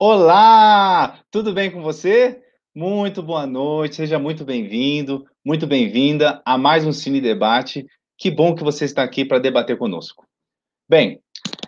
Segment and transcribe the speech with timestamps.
[0.00, 1.20] Olá!
[1.28, 2.40] Tudo bem com você?
[2.72, 7.84] Muito boa noite, seja muito bem-vindo, muito bem-vinda a mais um Cine Debate.
[8.16, 10.24] Que bom que você está aqui para debater conosco.
[10.88, 11.20] Bem,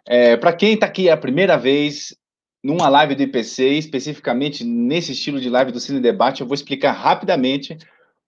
[0.06, 2.16] é, para quem está aqui a primeira vez
[2.62, 6.92] numa live do IPC, especificamente nesse estilo de live do Cine Debate, eu vou explicar
[6.92, 7.76] rapidamente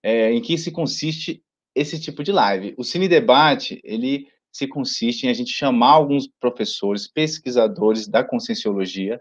[0.03, 1.41] é, em que se consiste
[1.77, 2.75] esse tipo de live.
[2.77, 9.21] O Cine Debate, ele se consiste em a gente chamar alguns professores, pesquisadores da conscienciologia,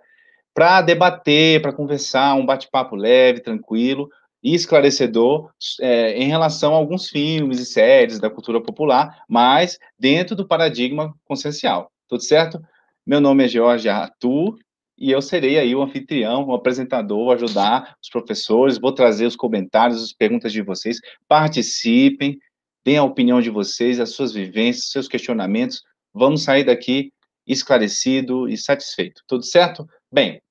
[0.53, 4.09] para debater, para conversar, um bate-papo leve, tranquilo
[4.43, 10.35] e esclarecedor é, em relação a alguns filmes e séries da cultura popular, mas dentro
[10.35, 11.91] do paradigma consciencial.
[12.07, 12.59] Tudo certo?
[13.05, 14.57] Meu nome é Jorge Arthur
[14.97, 19.35] e eu serei aí o anfitrião, o apresentador, vou ajudar os professores, vou trazer os
[19.35, 22.37] comentários, as perguntas de vocês, participem,
[22.83, 25.81] deem a opinião de vocês, as suas vivências, seus questionamentos,
[26.13, 27.11] vamos sair daqui
[27.47, 29.87] esclarecido e satisfeito, tudo certo?
[30.13, 30.41] Bem,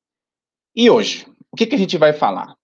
[0.75, 2.57] e hoje, o que, que a gente vai falar?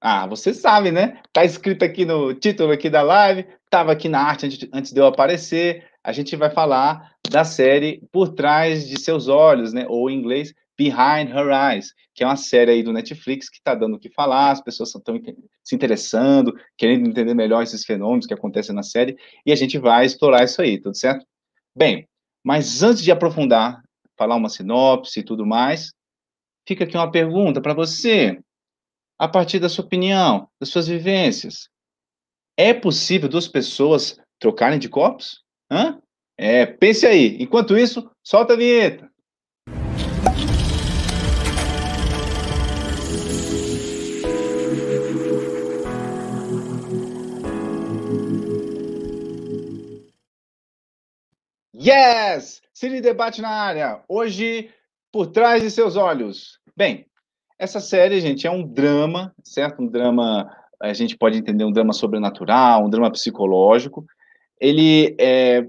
[0.00, 1.20] Ah, você sabe, né?
[1.32, 5.00] Tá escrito aqui no título aqui da live, estava aqui na arte antes, antes de
[5.00, 9.84] eu aparecer, a gente vai falar da série Por Trás de Seus Olhos, né?
[9.88, 13.74] Ou em inglês, Behind Her Eyes, que é uma série aí do Netflix que está
[13.74, 15.20] dando o que falar, as pessoas estão
[15.64, 20.06] se interessando, querendo entender melhor esses fenômenos que acontecem na série, e a gente vai
[20.06, 21.26] explorar isso aí, tudo certo?
[21.76, 22.06] Bem,
[22.44, 23.82] mas antes de aprofundar,
[24.16, 25.92] falar uma sinopse e tudo mais,
[26.66, 28.38] fica aqui uma pergunta para você,
[29.18, 31.68] a partir da sua opinião, das suas vivências.
[32.56, 35.42] É possível duas pessoas trocarem de corpos?
[35.70, 36.00] Hã?
[36.36, 37.36] É, pense aí.
[37.40, 39.10] Enquanto isso, solta a vinheta.
[51.76, 52.62] Yes!
[52.72, 54.02] Cine Debate na área.
[54.08, 54.72] Hoje,
[55.14, 56.58] por trás de seus olhos.
[56.76, 57.06] Bem,
[57.56, 59.80] essa série, gente, é um drama, certo?
[59.80, 60.50] Um drama,
[60.82, 64.04] a gente pode entender um drama sobrenatural, um drama psicológico.
[64.60, 65.64] Ele é,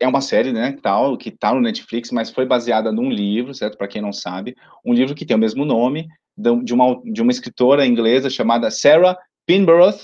[0.00, 3.78] é uma série, né, tal, que tá no Netflix, mas foi baseada num livro, certo?
[3.78, 7.30] Para quem não sabe, um livro que tem o mesmo nome, de uma, de uma
[7.30, 9.16] escritora inglesa chamada Sarah
[9.46, 9.94] Pinborough,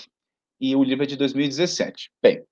[0.60, 2.12] e o livro é de 2017.
[2.22, 2.44] Bem,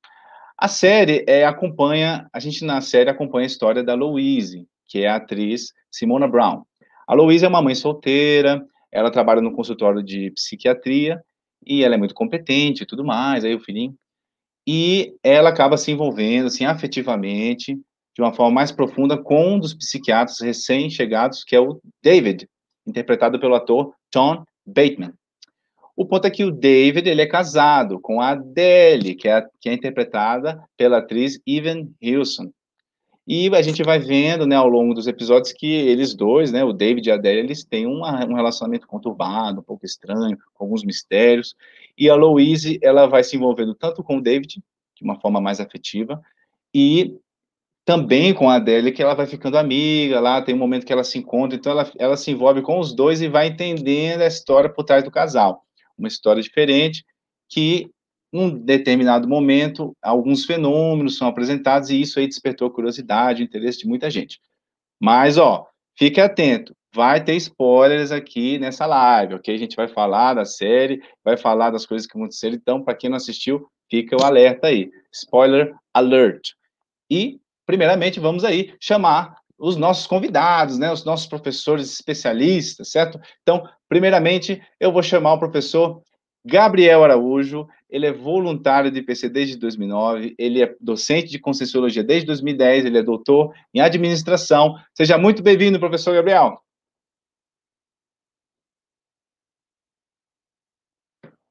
[0.59, 5.09] a série é, acompanha, a gente na série acompanha a história da Louise, que é
[5.09, 6.63] a atriz Simona Brown.
[7.07, 8.63] A Louise é uma mãe solteira,
[8.93, 11.23] ela trabalha no consultório de psiquiatria
[11.65, 13.95] e ela é muito competente e tudo mais, aí o filhinho.
[14.67, 17.75] E ela acaba se envolvendo, assim, afetivamente,
[18.15, 22.49] de uma forma mais profunda com um dos psiquiatras recém-chegados, que é o David,
[22.87, 25.13] interpretado pelo ator John Bateman.
[25.97, 29.69] O ponto é que o David, ele é casado com a Adele, que é, que
[29.69, 32.51] é interpretada pela atriz Evan Hilson.
[33.27, 36.73] E a gente vai vendo, né, ao longo dos episódios que eles dois, né, o
[36.73, 40.83] David e a Adele, eles têm uma, um relacionamento conturbado, um pouco estranho, com alguns
[40.83, 41.55] mistérios.
[41.97, 44.63] E a Louise, ela vai se envolvendo tanto com o David,
[44.97, 46.21] de uma forma mais afetiva,
[46.75, 47.17] e
[47.85, 51.05] também com a Adele, que ela vai ficando amiga lá, tem um momento que ela
[51.05, 54.71] se encontra, então ela, ela se envolve com os dois e vai entendendo a história
[54.71, 55.65] por trás do casal
[56.01, 57.05] uma história diferente,
[57.49, 57.91] que
[58.33, 64.11] num determinado momento, alguns fenômenos são apresentados e isso aí despertou curiosidade, interesse de muita
[64.11, 64.39] gente.
[65.01, 65.67] Mas, ó,
[65.99, 69.55] fique atento, vai ter spoilers aqui nessa live, ok?
[69.55, 73.11] A gente vai falar da série, vai falar das coisas que aconteceram, então, para quem
[73.11, 74.91] não assistiu, fica o alerta aí.
[75.13, 76.51] Spoiler alert.
[77.11, 83.21] E, primeiramente, vamos aí chamar os nossos convidados, né, os nossos professores especialistas, certo?
[83.43, 86.03] Então, primeiramente, eu vou chamar o professor
[86.45, 92.27] Gabriel Araújo, ele é voluntário de IPC desde 2009, ele é docente de Conscienciologia desde
[92.27, 94.77] 2010, ele é doutor em administração.
[94.95, 96.63] Seja muito bem-vindo, professor Gabriel.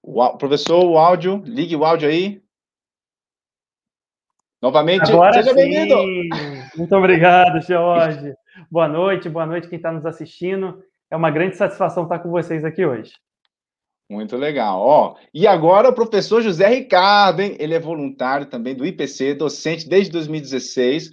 [0.02, 2.42] O, professor, o áudio, ligue o áudio aí.
[4.62, 5.96] Novamente, Agora seja bem-vindo.
[6.76, 8.34] Muito obrigado, Jorge.
[8.72, 10.84] Boa noite, boa noite quem está nos assistindo.
[11.12, 13.14] É uma grande satisfação estar com vocês aqui hoje.
[14.10, 14.80] Muito legal.
[14.80, 17.56] Ó, e agora o professor José Ricardo, hein?
[17.60, 21.12] Ele é voluntário também do IPC, docente desde 2016.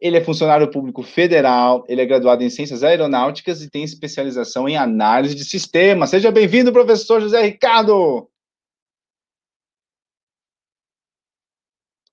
[0.00, 4.74] Ele é funcionário público federal, ele é graduado em Ciências Aeronáuticas e tem especialização em
[4.74, 6.08] análise de sistemas.
[6.08, 8.26] Seja bem-vindo, professor José Ricardo!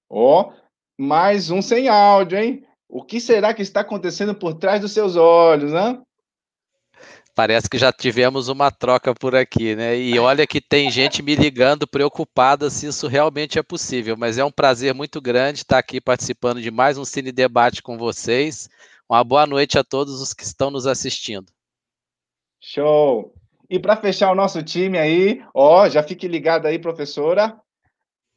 [0.10, 0.52] Ó,
[0.98, 2.68] mais um sem áudio, hein?
[2.90, 6.02] O que será que está acontecendo por trás dos seus olhos, né?
[7.38, 9.96] Parece que já tivemos uma troca por aqui, né?
[9.96, 14.44] E olha que tem gente me ligando preocupada se isso realmente é possível, mas é
[14.44, 18.68] um prazer muito grande estar aqui participando de mais um Cine Debate com vocês.
[19.08, 21.46] Uma boa noite a todos os que estão nos assistindo.
[22.60, 23.32] Show!
[23.70, 27.56] E para fechar o nosso time aí, ó, já fique ligado aí, professora.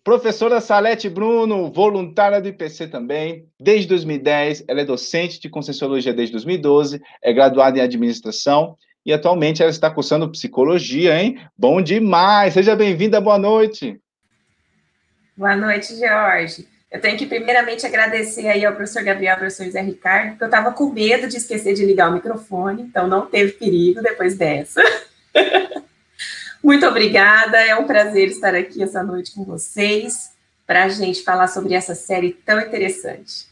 [0.05, 6.33] Professora Salete Bruno, voluntária do IPC também, desde 2010, ela é docente de Conscienciologia desde
[6.33, 11.41] 2012, é graduada em Administração e atualmente ela está cursando Psicologia, hein?
[11.57, 12.55] Bom demais!
[12.55, 14.01] Seja bem-vinda, boa noite!
[15.37, 16.69] Boa noite, Jorge.
[16.91, 20.49] Eu tenho que primeiramente agradecer aí ao professor Gabriel, ao professor José Ricardo, porque eu
[20.49, 24.83] estava com medo de esquecer de ligar o microfone, então não teve perigo depois dessa.
[26.63, 30.33] Muito obrigada, é um prazer estar aqui essa noite com vocês
[30.67, 33.47] para a gente falar sobre essa série tão interessante.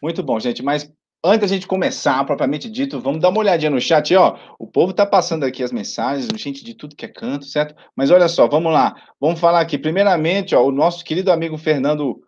[0.00, 0.90] Muito bom, gente, mas
[1.24, 4.38] antes da gente começar, propriamente dito, vamos dar uma olhadinha no chat, ó.
[4.58, 7.74] O povo tá passando aqui as mensagens, gente de tudo que é canto, certo?
[7.96, 8.94] Mas olha só, vamos lá.
[9.20, 9.76] Vamos falar aqui.
[9.76, 12.22] Primeiramente, ó, o nosso querido amigo Fernando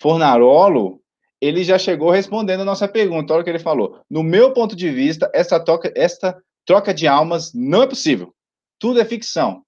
[0.00, 1.00] Fornarolo,
[1.40, 3.32] ele já chegou respondendo a nossa pergunta.
[3.32, 4.00] Olha o que ele falou.
[4.08, 8.34] No meu ponto de vista, essa troca, esta troca de almas não é possível.
[8.78, 9.62] Tudo é ficção.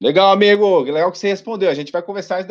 [0.00, 0.80] Legal, amigo.
[0.80, 1.70] Legal que você respondeu.
[1.70, 2.44] A gente vai conversar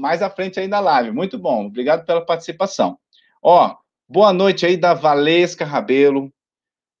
[0.00, 1.12] mais à frente aí na live.
[1.12, 1.66] Muito bom.
[1.66, 2.98] Obrigado pela participação.
[3.42, 3.76] Ó,
[4.08, 6.30] boa noite aí da Valesca Rabelo.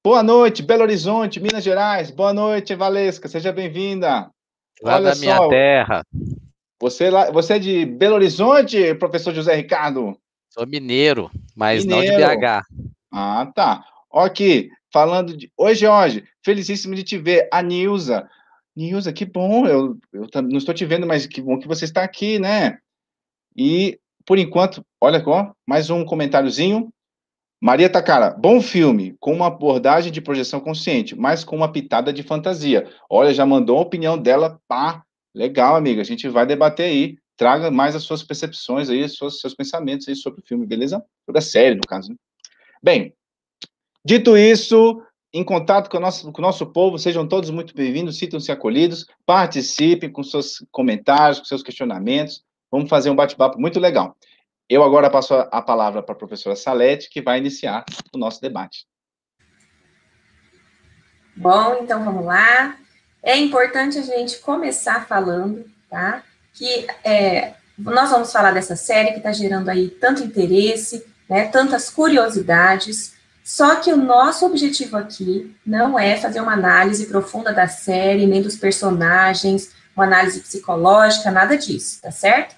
[0.04, 2.10] Boa noite, Belo Horizonte, Minas Gerais.
[2.10, 3.28] Boa noite, Valesca.
[3.28, 4.30] Seja bem-vinda.
[4.82, 6.02] Lá Olha da minha só, terra.
[6.80, 10.16] Você, lá, você é de Belo Horizonte, professor José Ricardo?
[10.50, 12.20] Sou mineiro, mas mineiro.
[12.20, 12.62] não de BH.
[13.12, 13.84] Ah, tá.
[14.10, 15.50] Ó aqui, falando de.
[15.56, 17.48] Oi, Jorge, felicíssimo de te ver.
[17.52, 18.28] A Nilza.
[18.76, 22.02] Nilza, que bom, eu, eu não estou te vendo, mas que bom que você está
[22.02, 22.78] aqui, né?
[23.56, 26.92] E, por enquanto, olha só, mais um comentáriozinho.
[27.60, 32.22] Maria Takara, bom filme, com uma abordagem de projeção consciente, mas com uma pitada de
[32.22, 32.88] fantasia.
[33.08, 35.02] Olha, já mandou a opinião dela, pá,
[35.34, 37.16] legal, amiga, a gente vai debater aí.
[37.36, 41.02] Traga mais as suas percepções aí, os seus, seus pensamentos aí sobre o filme, beleza?
[41.24, 42.10] Sobre a série, no caso.
[42.10, 42.16] Né?
[42.82, 43.14] Bem,
[44.04, 48.18] dito isso, em contato com o nosso, com o nosso povo, sejam todos muito bem-vindos,
[48.18, 52.42] sintam-se acolhidos, participem com seus comentários, com seus questionamentos.
[52.70, 54.16] Vamos fazer um bate-papo muito legal.
[54.68, 58.84] Eu agora passo a palavra para a professora Salete, que vai iniciar o nosso debate.
[61.36, 62.76] Bom, então vamos lá.
[63.22, 66.24] É importante a gente começar falando, tá?
[66.52, 71.88] Que é, nós vamos falar dessa série que está gerando aí tanto interesse, né, tantas
[71.88, 73.14] curiosidades.
[73.44, 78.42] Só que o nosso objetivo aqui não é fazer uma análise profunda da série, nem
[78.42, 82.56] dos personagens, uma análise psicológica, nada disso, tá certo?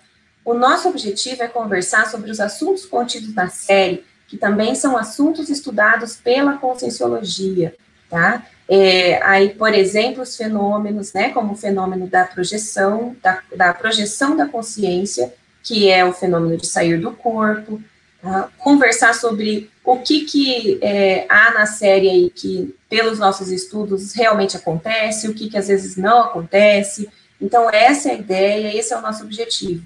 [0.48, 5.50] O nosso objetivo é conversar sobre os assuntos contidos na série, que também são assuntos
[5.50, 7.74] estudados pela conscienciologia,
[8.08, 8.46] tá?
[8.66, 14.34] É, aí, por exemplo, os fenômenos, né, como o fenômeno da projeção, da, da projeção
[14.38, 17.78] da consciência, que é o fenômeno de sair do corpo,
[18.22, 18.48] tá?
[18.56, 24.56] conversar sobre o que, que é, há na série aí que, pelos nossos estudos, realmente
[24.56, 27.06] acontece, o que, que às vezes não acontece.
[27.38, 29.84] Então, essa é a ideia, esse é o nosso objetivo.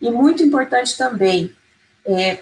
[0.00, 1.54] E muito importante também,
[2.04, 2.38] é,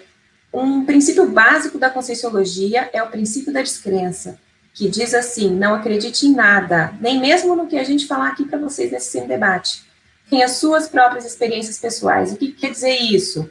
[0.53, 4.39] um princípio básico da Conscienciologia é o princípio da descrença,
[4.73, 8.45] que diz assim: não acredite em nada, nem mesmo no que a gente falar aqui
[8.45, 9.83] para vocês nesse debate.
[10.29, 12.31] Tenha suas próprias experiências pessoais.
[12.31, 13.49] O que quer dizer isso?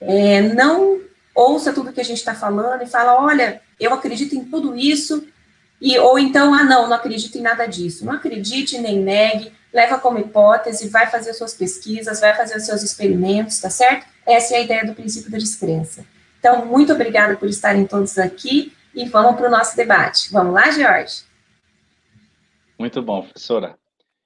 [0.00, 1.00] É, não
[1.34, 5.26] ouça tudo que a gente está falando e fala: olha, eu acredito em tudo isso,
[5.80, 8.04] e, ou então, ah, não, não acredito em nada disso.
[8.04, 12.82] Não acredite nem negue, leva como hipótese, vai fazer suas pesquisas, vai fazer os seus
[12.82, 14.06] experimentos, tá certo?
[14.26, 16.04] Essa é a ideia do princípio da descrença.
[16.38, 20.30] Então, muito obrigada por estarem todos aqui e vamos para o nosso debate.
[20.32, 21.22] Vamos lá, Jorge?
[22.78, 23.78] Muito bom, professora.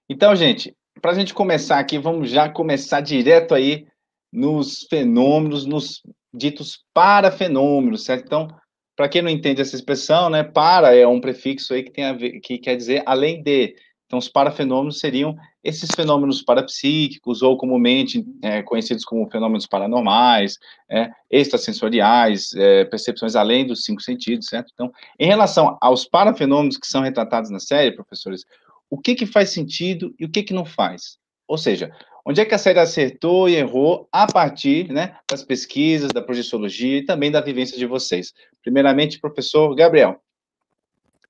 [0.08, 3.86] Então, gente, para a gente começar aqui, vamos já começar direto aí
[4.32, 8.24] nos fenômenos, nos ditos parafenômenos, certo?
[8.24, 8.48] Então,
[8.96, 12.12] para quem não entende essa expressão, né, para é um prefixo aí que tem a
[12.12, 13.74] ver, que quer dizer além de.
[14.06, 20.58] Então, os parafenômenos seriam esses fenômenos parapsíquicos, ou comumente é, conhecidos como fenômenos paranormais,
[20.90, 24.70] é, extrasensoriais, é, percepções além dos cinco sentidos, certo?
[24.74, 28.44] Então, em relação aos parafenômenos que são retratados na série, professores,
[28.90, 31.18] o que, que faz sentido e o que, que não faz?
[31.46, 31.90] Ou seja,
[32.24, 36.98] onde é que a série acertou e errou a partir né, das pesquisas, da projeciologia
[36.98, 38.32] e também da vivência de vocês?
[38.62, 40.20] Primeiramente, professor Gabriel.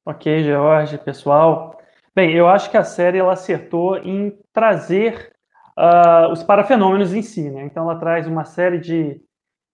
[0.07, 1.79] Ok, George, pessoal.
[2.15, 5.33] Bem, eu acho que a série ela acertou em trazer
[5.79, 7.65] uh, os parafenômenos em si, né?
[7.65, 9.21] Então ela traz uma série de,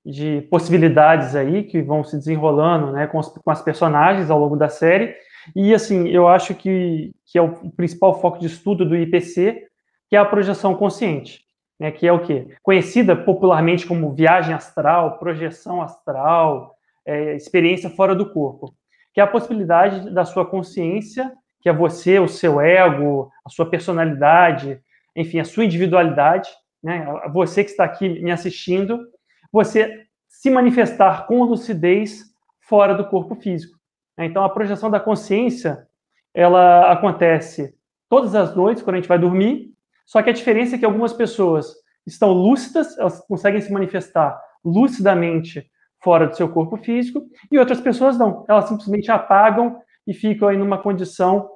[0.04, 4.56] de possibilidades aí que vão se desenrolando, né, com, os, com as personagens ao longo
[4.56, 5.14] da série.
[5.54, 9.66] E assim, eu acho que, que é o principal foco de estudo do IPC,
[10.10, 11.44] que é a projeção consciente,
[11.78, 12.48] né, que é o quê?
[12.62, 16.74] Conhecida popularmente como viagem astral, projeção astral,
[17.06, 18.74] é, experiência fora do corpo.
[19.12, 23.68] que é a possibilidade da sua consciência, que é você, o seu ego, a sua
[23.68, 24.80] personalidade,
[25.16, 26.48] enfim, a sua individualidade,
[26.82, 27.06] né?
[27.32, 29.06] Você que está aqui me assistindo,
[29.52, 32.24] você se manifestar com lucidez
[32.60, 33.78] fora do corpo físico.
[34.16, 35.86] Então, a projeção da consciência,
[36.32, 37.74] ela acontece
[38.08, 39.69] todas as noites, quando a gente vai dormir,
[40.10, 41.72] só que a diferença é que algumas pessoas
[42.04, 45.70] estão lúcidas, elas conseguem se manifestar lucidamente
[46.02, 48.44] fora do seu corpo físico, e outras pessoas não.
[48.48, 51.48] Elas simplesmente apagam e ficam aí numa condição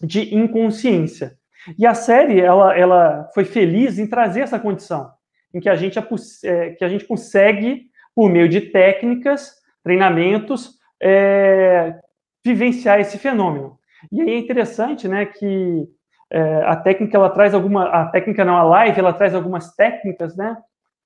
[0.00, 1.36] de inconsciência.
[1.76, 5.10] E a série, ela, ela foi feliz em trazer essa condição,
[5.52, 5.98] em que a gente,
[6.44, 11.98] é, que a gente consegue, por meio de técnicas, treinamentos, é,
[12.44, 13.76] vivenciar esse fenômeno.
[14.12, 15.88] E aí é interessante, né, que
[16.30, 20.36] é, a técnica, ela traz alguma, a técnica não, a live, ela traz algumas técnicas,
[20.36, 20.56] né,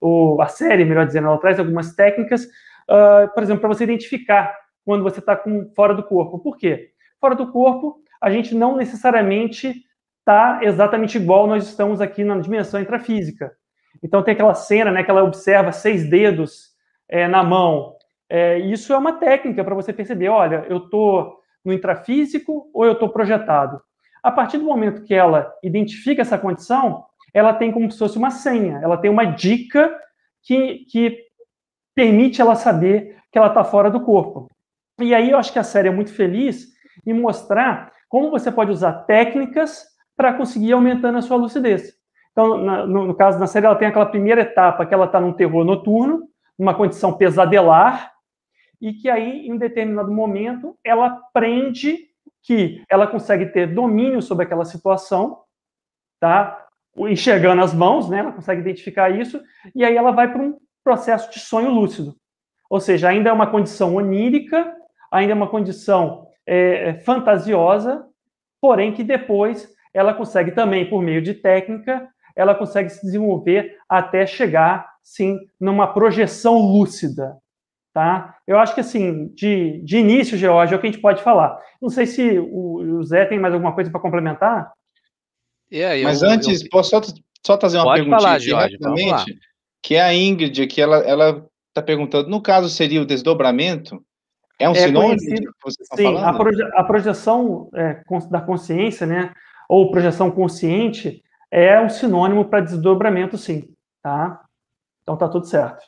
[0.01, 4.57] ou a série, melhor dizendo, ela traz algumas técnicas, uh, por exemplo, para você identificar
[4.85, 5.39] quando você está
[5.77, 6.39] fora do corpo.
[6.39, 6.91] Por quê?
[7.21, 9.85] Fora do corpo, a gente não necessariamente
[10.21, 13.53] está exatamente igual nós estamos aqui na dimensão intrafísica.
[14.03, 16.71] Então tem aquela cena, né, que ela observa seis dedos
[17.09, 17.95] é, na mão.
[18.29, 22.93] É, isso é uma técnica para você perceber, olha, eu estou no intrafísico ou eu
[22.93, 23.83] estou projetado.
[24.23, 28.31] A partir do momento que ela identifica essa condição, ela tem como se fosse uma
[28.31, 29.95] senha, ela tem uma dica
[30.43, 31.27] que, que
[31.95, 34.49] permite ela saber que ela está fora do corpo.
[35.01, 36.69] E aí eu acho que a série é muito feliz
[37.07, 39.85] em mostrar como você pode usar técnicas
[40.17, 41.95] para conseguir ir aumentando a sua lucidez.
[42.33, 45.21] Então, na, no, no, caso da série, ela tem aquela primeira etapa que ela está
[45.21, 48.13] num terror noturno, numa condição pesadelar,
[48.81, 52.10] e que aí, em um determinado momento, ela aprende
[52.43, 55.43] que ela consegue ter domínio sobre aquela situação,
[56.19, 56.67] tá?
[56.97, 58.19] Enxergando as mãos, né?
[58.19, 59.41] Ela consegue identificar isso,
[59.75, 62.17] e aí ela vai para um processo de sonho lúcido.
[62.69, 64.75] Ou seja, ainda é uma condição onírica,
[65.11, 68.07] ainda é uma condição é, fantasiosa,
[68.61, 74.25] porém que depois ela consegue também, por meio de técnica, ela consegue se desenvolver até
[74.25, 77.37] chegar, sim, numa projeção lúcida,
[77.93, 78.37] tá?
[78.47, 81.59] Eu acho que, assim, de, de início, George, é o que a gente pode falar.
[81.81, 84.73] Não sei se o, o Zé tem mais alguma coisa para complementar.
[85.71, 86.69] É, eu, Mas antes, eu...
[86.71, 87.01] posso só,
[87.45, 89.39] só trazer uma pergunta falar, Jorge, rapidamente?
[89.83, 94.05] Que é a Ingrid, que ela está perguntando, no caso seria o desdobramento?
[94.59, 96.19] É um é sinônimo que você está falando?
[96.19, 99.33] Sim, a, proje a projeção é, da consciência, né?
[99.71, 104.43] ou projeção consciente é um sinônimo para desdobramento, sim, tá?
[105.01, 105.81] Então tá tudo certo.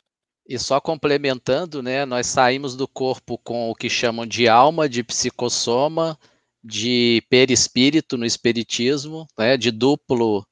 [0.45, 5.01] E só complementando, né, nós saímos do corpo com o que chamam de alma, de
[5.01, 6.19] psicossoma,
[6.61, 10.45] de perispírito no espiritismo, né, de duplo,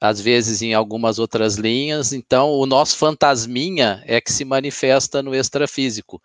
[0.00, 2.12] às vezes em algumas outras linhas.
[2.12, 6.22] Então, o nosso fantasminha é que se manifesta no extrafísico.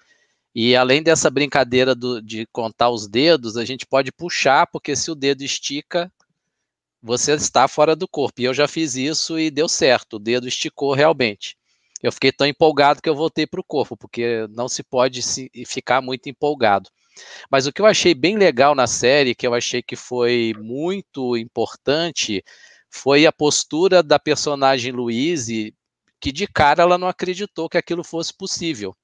[0.54, 5.10] E além dessa brincadeira do, de contar os dedos, a gente pode puxar, porque se
[5.10, 6.12] o dedo estica,
[7.02, 8.42] você está fora do corpo.
[8.42, 11.57] E eu já fiz isso e deu certo, o dedo esticou realmente.
[12.01, 15.50] Eu fiquei tão empolgado que eu voltei para o corpo, porque não se pode se,
[15.66, 16.89] ficar muito empolgado.
[17.50, 21.36] Mas o que eu achei bem legal na série, que eu achei que foi muito
[21.36, 22.44] importante,
[22.89, 25.74] foi a postura da personagem Louise,
[26.20, 28.96] que de cara ela não acreditou que aquilo fosse possível.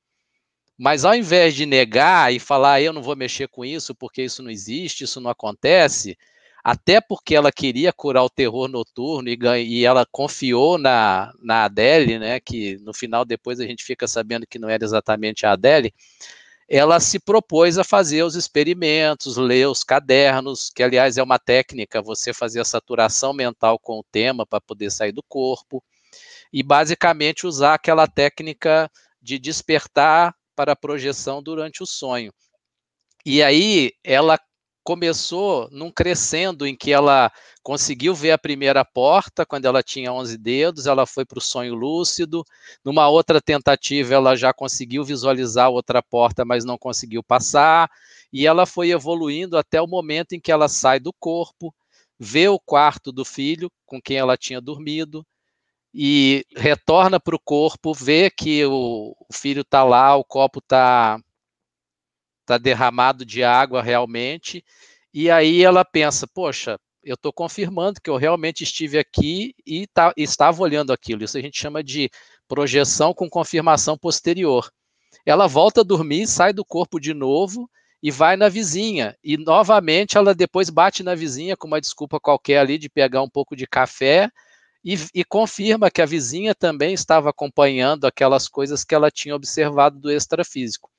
[0.77, 4.41] Mas ao invés de negar e falar, eu não vou mexer com isso porque isso
[4.41, 6.17] não existe, isso não acontece,
[6.63, 12.17] até porque ela queria curar o terror noturno e, e ela confiou na, na Adele,
[12.17, 15.93] né, que no final depois a gente fica sabendo que não era exatamente a Adele,
[16.69, 22.01] ela se propôs a fazer os experimentos, ler os cadernos, que aliás é uma técnica,
[22.01, 25.83] você fazer a saturação mental com o tema para poder sair do corpo,
[26.51, 28.89] e basicamente usar aquela técnica
[29.21, 32.31] de despertar para a projeção durante o sonho.
[33.25, 34.39] E aí ela
[34.83, 37.31] começou num crescendo em que ela
[37.63, 41.73] conseguiu ver a primeira porta quando ela tinha 11 dedos, ela foi para o sonho
[41.73, 42.45] lúcido.
[42.83, 47.89] Numa outra tentativa, ela já conseguiu visualizar outra porta, mas não conseguiu passar.
[48.31, 51.73] E ela foi evoluindo até o momento em que ela sai do corpo,
[52.19, 55.25] vê o quarto do filho com quem ela tinha dormido
[55.93, 61.19] e retorna para o corpo, vê que o, filho está lá, o copo está
[62.43, 64.63] está derramado de água realmente,
[65.13, 70.13] e aí ela pensa, poxa, eu estou confirmando que eu realmente estive aqui e tá,
[70.15, 71.23] estava olhando aquilo.
[71.23, 72.09] Isso a gente chama de
[72.47, 74.71] projeção com confirmação posterior.
[75.25, 77.69] Ela volta a dormir, sai do corpo de novo
[78.01, 79.15] e vai na vizinha.
[79.23, 83.29] E novamente ela depois bate na vizinha com uma desculpa qualquer ali de pegar um
[83.29, 84.29] pouco de café
[84.83, 89.99] e, e confirma que a vizinha também estava acompanhando aquelas coisas que ela tinha observado
[89.99, 90.92] do extrafísico.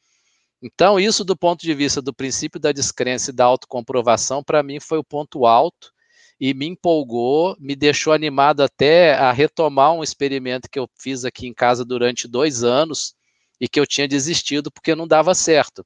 [0.67, 4.81] Então, isso do ponto de vista do princípio da descrença e da autocomprovação, para mim
[4.81, 5.93] foi o ponto alto
[6.41, 11.47] e me empolgou, me deixou animado até a retomar um experimento que eu fiz aqui
[11.47, 13.15] em casa durante dois anos
[13.61, 15.85] e que eu tinha desistido porque não dava certo.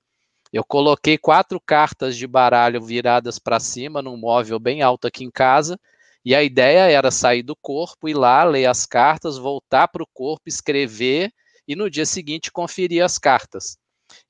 [0.53, 5.31] Eu coloquei quatro cartas de baralho viradas para cima num móvel bem alto aqui em
[5.31, 5.77] casa
[6.25, 10.09] e a ideia era sair do corpo, ir lá, ler as cartas, voltar para o
[10.15, 11.33] corpo, escrever
[11.67, 13.77] e no dia seguinte conferir as cartas.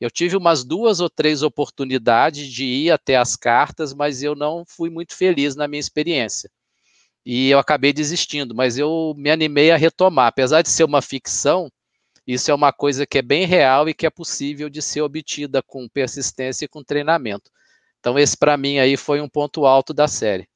[0.00, 4.64] Eu tive umas duas ou três oportunidades de ir até as cartas, mas eu não
[4.66, 6.50] fui muito feliz na minha experiência.
[7.26, 10.28] E eu acabei desistindo, mas eu me animei a retomar.
[10.28, 11.70] Apesar de ser uma ficção,
[12.26, 15.62] isso é uma coisa que é bem real e que é possível de ser obtida
[15.62, 17.50] com persistência e com treinamento.
[17.98, 20.48] Então, esse para mim aí foi um ponto alto da série.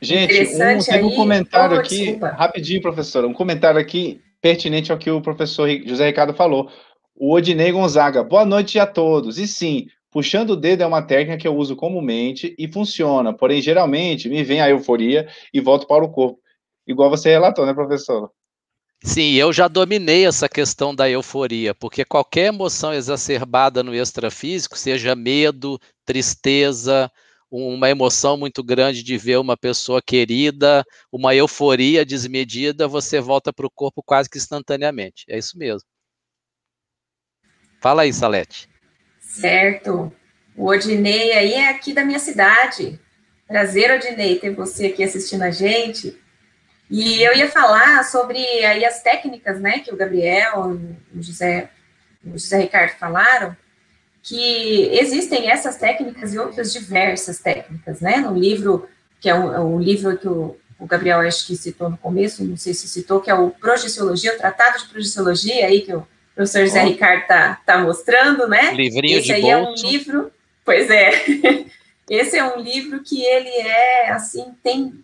[0.00, 2.28] Gente, um, teve um comentário oh, aqui, desculpa.
[2.28, 6.70] rapidinho, professor, um comentário aqui pertinente ao que o professor José Ricardo falou.
[7.18, 9.38] O Odinei Gonzaga, boa noite a todos.
[9.38, 13.62] E sim, puxando o dedo é uma técnica que eu uso comumente e funciona, porém,
[13.62, 16.38] geralmente me vem a euforia e volto para o corpo.
[16.86, 18.30] Igual você relatou, né, professor?
[19.02, 25.16] Sim, eu já dominei essa questão da euforia, porque qualquer emoção exacerbada no extrafísico, seja
[25.16, 27.10] medo, tristeza,
[27.50, 33.66] uma emoção muito grande de ver uma pessoa querida, uma euforia desmedida, você volta para
[33.66, 35.24] o corpo quase que instantaneamente.
[35.28, 35.88] É isso mesmo.
[37.86, 38.68] Fala aí, Salete.
[39.20, 40.12] Certo.
[40.56, 42.98] O Odinei aí é aqui da minha cidade.
[43.46, 46.20] Prazer, Odinei, ter você aqui assistindo a gente.
[46.90, 50.76] E eu ia falar sobre aí as técnicas, né, que o Gabriel,
[51.14, 51.70] o José,
[52.24, 53.56] o José Ricardo falaram,
[54.20, 58.88] que existem essas técnicas e outras diversas técnicas, né, no livro,
[59.20, 62.56] que é o, o livro que o, o, Gabriel acho que citou no começo, não
[62.56, 66.04] sei se citou, que é o Projeciologia, o Tratado de Projeciologia, aí que o
[66.36, 66.86] professor José oh.
[66.86, 68.72] Ricardo tá, tá mostrando, né?
[68.74, 69.56] Livrinho Esse de aí bolso.
[69.56, 70.32] é um livro,
[70.64, 71.10] pois é,
[72.08, 75.02] esse é um livro que ele é, assim, tem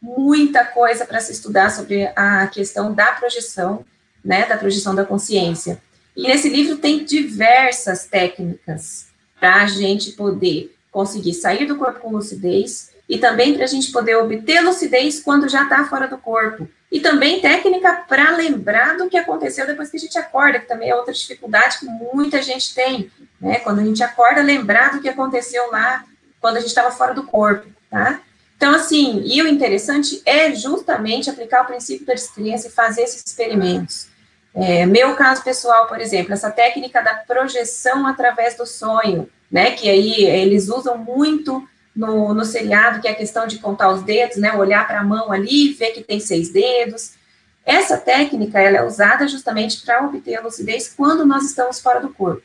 [0.00, 3.84] muita coisa para se estudar sobre a questão da projeção,
[4.24, 5.80] né, da projeção da consciência.
[6.16, 12.10] E nesse livro tem diversas técnicas para a gente poder conseguir sair do corpo com
[12.10, 16.68] lucidez e também para a gente poder obter lucidez quando já está fora do corpo.
[16.92, 20.90] E também técnica para lembrar do que aconteceu depois que a gente acorda, que também
[20.90, 23.58] é outra dificuldade que muita gente tem, né?
[23.58, 26.04] Quando a gente acorda, lembrar do que aconteceu lá
[26.40, 28.20] quando a gente estava fora do corpo, tá?
[28.56, 33.24] Então, assim, e o interessante é justamente aplicar o princípio da descrença e fazer esses
[33.26, 34.06] experimentos.
[34.54, 39.88] É, meu caso pessoal, por exemplo, essa técnica da projeção através do sonho, né, que
[39.88, 44.36] aí eles usam muito no, no seriado, que é a questão de contar os dedos,
[44.36, 47.12] né, olhar para a mão ali, ver que tem seis dedos.
[47.64, 52.08] Essa técnica, ela é usada justamente para obter a lucidez quando nós estamos fora do
[52.08, 52.42] corpo.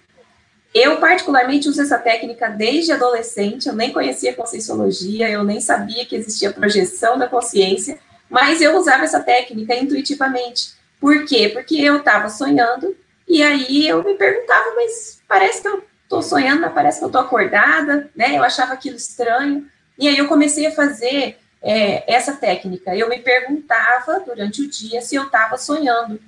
[0.74, 6.18] Eu, particularmente, uso essa técnica desde adolescente, eu nem conhecia conscienciologia, eu nem sabia que
[6.18, 7.98] existia projeção da consciência,
[8.30, 10.74] mas eu usava essa técnica intuitivamente.
[11.00, 11.48] Por quê?
[11.48, 12.94] Porque eu estava sonhando,
[13.26, 17.10] e aí eu me perguntava, mas parece que eu estou sonhando, mas parece que eu
[17.10, 18.38] estou acordada, né?
[18.38, 22.96] Eu achava aquilo estranho, e aí eu comecei a fazer é, essa técnica.
[22.96, 26.20] Eu me perguntava durante o dia se eu estava sonhando,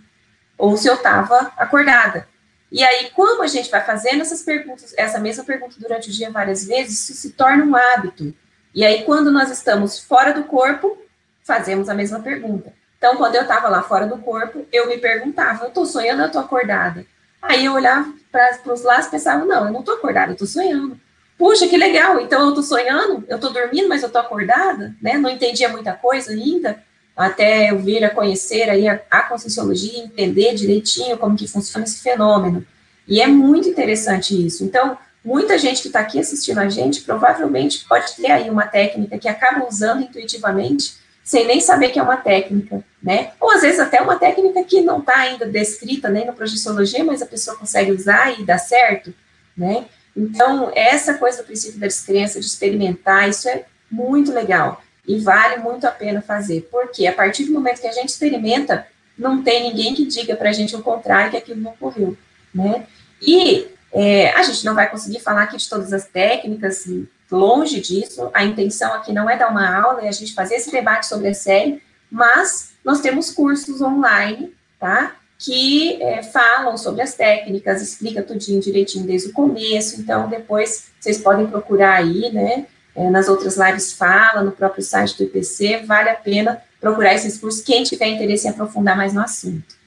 [0.58, 2.28] ou se eu estava acordada.
[2.72, 6.30] E aí, como a gente vai fazendo essas perguntas, essa mesma pergunta durante o dia
[6.30, 8.34] várias vezes, isso se torna um hábito.
[8.74, 10.98] E aí, quando nós estamos fora do corpo,
[11.44, 12.74] fazemos a mesma pergunta.
[12.98, 16.28] Então, quando eu estava lá fora do corpo, eu me perguntava, eu estou sonhando ou
[16.28, 17.06] estou acordada?
[17.42, 20.48] Aí eu olhava para os lados e pensava, não, eu não estou acordada, eu estou
[20.48, 21.00] sonhando.
[21.38, 25.18] Puxa, que legal, então eu estou sonhando, eu estou dormindo, mas eu estou acordada, né?
[25.18, 26.82] Não entendia muita coisa ainda
[27.18, 32.00] até eu vir a conhecer aí a, a conscienciologia, entender direitinho como que funciona esse
[32.00, 32.64] fenômeno.
[33.08, 34.64] E é muito interessante isso.
[34.64, 34.96] Então,
[35.26, 39.28] muita gente que está aqui assistindo a gente provavelmente pode ter aí uma técnica que
[39.28, 43.32] acaba usando intuitivamente, sem nem saber que é uma técnica, né?
[43.40, 47.22] Ou às vezes até uma técnica que não está ainda descrita nem no projeciologia, mas
[47.22, 49.14] a pessoa consegue usar e dá certo,
[49.56, 49.86] né?
[50.16, 54.82] Então, essa coisa do princípio da descrença, de experimentar, isso é muito legal.
[55.08, 58.88] E vale muito a pena fazer, porque a partir do momento que a gente experimenta,
[59.18, 62.18] não tem ninguém que diga para a gente o contrário, que aquilo não ocorreu,
[62.54, 62.86] né?
[63.22, 66.86] E é, a gente não vai conseguir falar aqui de todas as técnicas,
[67.32, 70.72] longe disso, a intenção aqui não é dar uma aula e a gente fazer esse
[70.72, 75.16] debate sobre a série, mas nós temos cursos online, tá?
[75.38, 81.20] Que é, falam sobre as técnicas, explica tudinho direitinho desde o começo, então depois vocês
[81.20, 82.66] podem procurar aí, né?
[82.98, 87.38] é, nas outras lives fala, no próprio site do IPC, vale a pena procurar esses
[87.38, 89.78] cursos, quem tiver interesse em aprofundar mais no assunto.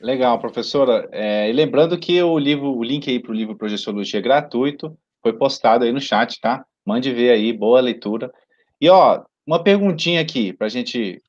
[0.00, 1.06] Legal, professora.
[1.12, 4.96] É, e lembrando que o livro, o link aí para o livro Projeciologia é gratuito,
[5.22, 6.64] foi postado aí no chat, tá?
[6.86, 8.32] Mande ver aí, boa leitura.
[8.80, 11.20] E ó, uma perguntinha aqui para a gente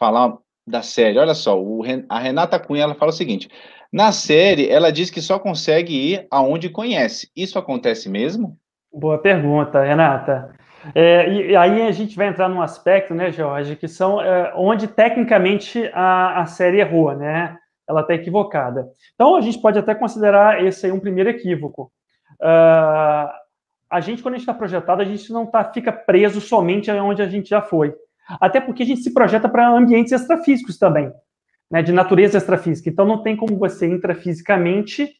[0.00, 1.18] falar da série.
[1.18, 3.50] Olha só, o, a Renata Cunha ela fala o seguinte:
[3.92, 7.30] na série ela diz que só consegue ir aonde conhece.
[7.36, 8.56] Isso acontece mesmo?
[8.92, 10.54] Boa pergunta, Renata.
[10.94, 14.50] É, e, e, aí a gente vai entrar num aspecto, né, Jorge, que são é,
[14.56, 17.54] onde tecnicamente a, a série errou, né?
[17.86, 18.88] Ela está equivocada.
[19.14, 21.92] Então a gente pode até considerar esse aí um primeiro equívoco.
[22.40, 23.28] Uh,
[23.90, 27.20] a gente, quando a gente está projetado, a gente não tá, fica preso somente aonde
[27.20, 27.92] a gente já foi.
[28.40, 31.10] Até porque a gente se projeta para ambientes extrafísicos também,
[31.70, 32.90] né, de natureza extrafísica.
[32.90, 35.10] Então não tem como você intrafisicamente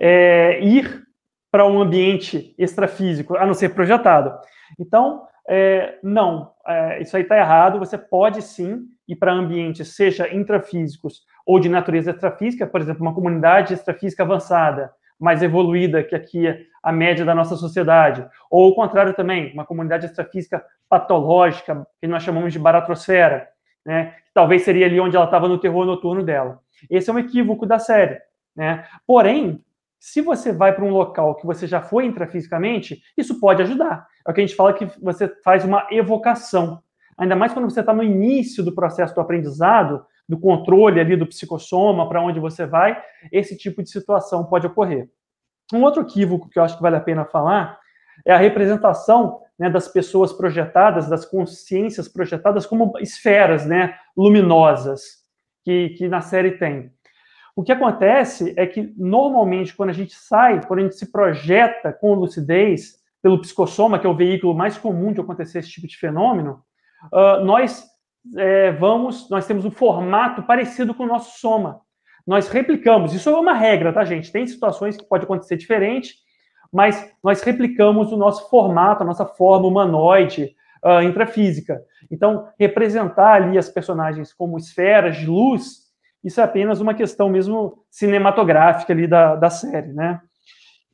[0.00, 1.04] é, ir
[1.50, 4.32] para um ambiente extrafísico, a não ser projetado.
[4.78, 7.78] Então, é, não, é, isso aí está errado.
[7.78, 13.14] Você pode sim ir para ambientes, seja intrafísicos ou de natureza extrafísica, por exemplo, uma
[13.14, 16.46] comunidade extrafísica avançada, mais evoluída que aqui
[16.82, 22.22] a média da nossa sociedade, ou o contrário também, uma comunidade extrafísica patológica, que nós
[22.22, 23.48] chamamos de baratrosfera,
[23.84, 24.14] né?
[24.32, 26.60] talvez seria ali onde ela estava no terror noturno dela.
[26.88, 28.18] Esse é um equívoco da série.
[28.56, 28.84] Né?
[29.06, 29.62] Porém,
[29.98, 34.06] se você vai para um local que você já foi intrafisicamente, isso pode ajudar.
[34.26, 36.82] É o que a gente fala que você faz uma evocação.
[37.18, 41.26] Ainda mais quando você está no início do processo do aprendizado, do controle ali do
[41.26, 45.10] psicossoma, para onde você vai, esse tipo de situação pode ocorrer.
[45.72, 47.78] Um outro equívoco que eu acho que vale a pena falar
[48.24, 55.24] é a representação né, das pessoas projetadas, das consciências projetadas como esferas né, luminosas
[55.64, 56.92] que, que na série tem.
[57.56, 61.92] O que acontece é que, normalmente, quando a gente sai, quando a gente se projeta
[61.92, 65.96] com lucidez, pelo psicossoma, que é o veículo mais comum de acontecer esse tipo de
[65.96, 66.62] fenômeno,
[67.12, 67.89] uh, nós
[68.36, 71.80] é, vamos, nós temos um formato parecido com o nosso soma.
[72.26, 74.30] Nós replicamos, isso é uma regra, tá, gente?
[74.30, 76.14] Tem situações que pode acontecer diferente,
[76.72, 80.54] mas nós replicamos o nosso formato, a nossa forma humanoide
[80.84, 81.82] uh, intrafísica.
[82.10, 85.90] Então, representar ali as personagens como esferas de luz,
[86.22, 90.20] isso é apenas uma questão mesmo cinematográfica ali da, da série, né?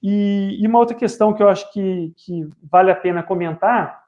[0.03, 4.05] E, e uma outra questão que eu acho que, que vale a pena comentar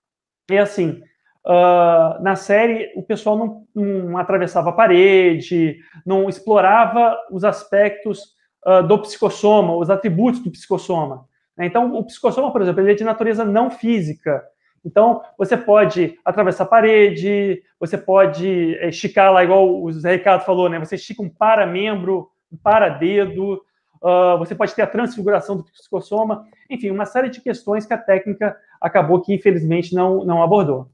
[0.51, 1.03] é assim,
[1.49, 8.35] Uh, na série, o pessoal não, não, atravessava a parede, não explorava os aspectos
[8.67, 11.27] uh, do psicossoma, os atributos do psicossoma.
[11.57, 11.65] Né?
[11.65, 14.45] Então, o psicossoma, por exemplo, ele é de natureza não física.
[14.85, 20.45] Então, você pode atravessar a parede, você pode eh, esticar lá, igual o Zé Ricardo
[20.45, 20.79] falou, né?
[20.79, 23.55] Você estica um paramembro, um paradedo,
[24.03, 27.99] uh, você pode ter a transfiguração do psicossoma, enfim, uma série de questões que a
[27.99, 30.91] técnica acabou que, infelizmente, não, não abordou.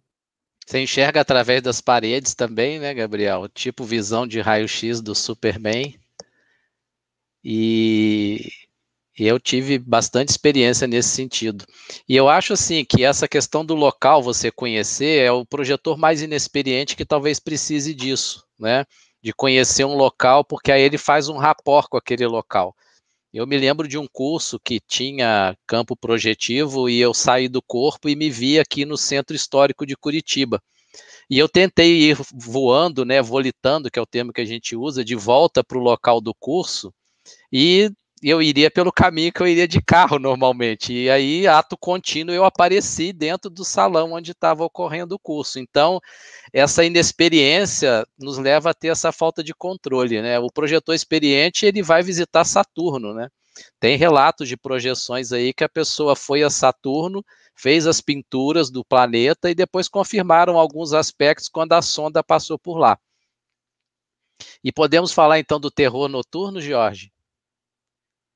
[0.66, 3.48] Você enxerga através das paredes também, né, Gabriel?
[3.48, 5.98] Tipo visão de raio-x do Superman.
[7.42, 8.50] E
[9.16, 11.64] eu tive bastante experiência nesse sentido.
[12.08, 16.22] E eu acho assim que essa questão do local você conhecer é o projetor mais
[16.22, 18.86] inexperiente que talvez precise disso, né?
[19.22, 22.74] De conhecer um local, porque aí ele faz um rapport com aquele local.
[23.34, 28.08] Eu me lembro de um curso que tinha campo projetivo e eu saí do corpo
[28.08, 30.62] e me vi aqui no Centro Histórico de Curitiba.
[31.28, 35.04] E eu tentei ir voando, né, volitando, que é o termo que a gente usa,
[35.04, 36.94] de volta para o local do curso,
[37.52, 37.90] e
[38.30, 40.92] eu iria pelo caminho que eu iria de carro normalmente.
[40.92, 45.58] E aí, ato contínuo, eu apareci dentro do salão onde estava ocorrendo o curso.
[45.58, 46.00] Então,
[46.52, 50.38] essa inexperiência nos leva a ter essa falta de controle, né?
[50.38, 53.28] O projetor experiente, ele vai visitar Saturno, né?
[53.78, 58.84] Tem relatos de projeções aí que a pessoa foi a Saturno, fez as pinturas do
[58.84, 62.98] planeta e depois confirmaram alguns aspectos quando a sonda passou por lá.
[64.62, 67.13] E podemos falar então do terror noturno, Jorge?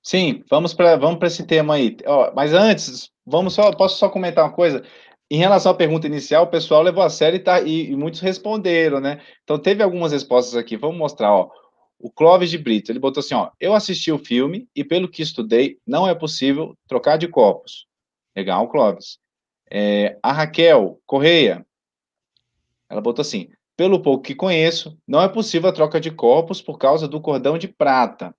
[0.02, 1.96] Sim, vamos para vamos esse tema aí.
[2.06, 4.82] Ó, mas antes, vamos só, posso só comentar uma coisa?
[5.30, 8.20] Em relação à pergunta inicial, o pessoal levou a sério e, tá, e, e muitos
[8.20, 9.20] responderam, né?
[9.44, 10.76] Então teve algumas respostas aqui.
[10.76, 11.50] Vamos mostrar, ó.
[11.98, 15.20] O Clóvis de Brito, ele botou assim, ó, eu assisti o filme e pelo que
[15.20, 17.86] estudei, não é possível trocar de copos.
[18.36, 19.18] Legal, Clóvis.
[19.70, 21.66] É, a Raquel Correia,
[22.88, 26.78] ela botou assim, pelo pouco que conheço, não é possível a troca de copos por
[26.78, 28.34] causa do cordão de prata.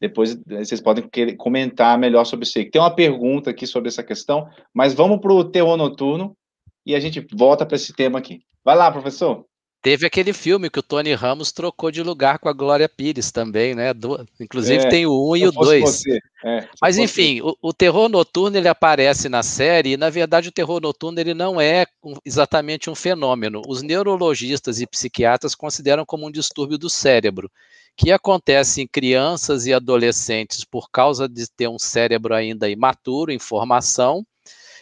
[0.00, 2.54] Depois eh, vocês podem comentar melhor sobre isso.
[2.70, 6.36] Tem uma pergunta aqui sobre essa questão, mas vamos para o terror noturno
[6.84, 8.40] e a gente volta para esse tema aqui.
[8.64, 9.44] Vai lá, professor.
[9.84, 13.74] Teve aquele filme que o Tony Ramos trocou de lugar com a Glória Pires também,
[13.74, 13.92] né?
[13.92, 16.02] Do, inclusive é, tem o 1 um e o 2.
[16.42, 20.52] É, Mas enfim, o, o, terror noturno ele aparece na série e na verdade o
[20.52, 21.84] terror noturno ele não é
[22.24, 23.60] exatamente um fenômeno.
[23.68, 27.50] Os neurologistas e psiquiatras consideram como um distúrbio do cérebro,
[27.94, 33.38] que acontece em crianças e adolescentes por causa de ter um cérebro ainda imaturo em
[33.38, 34.24] formação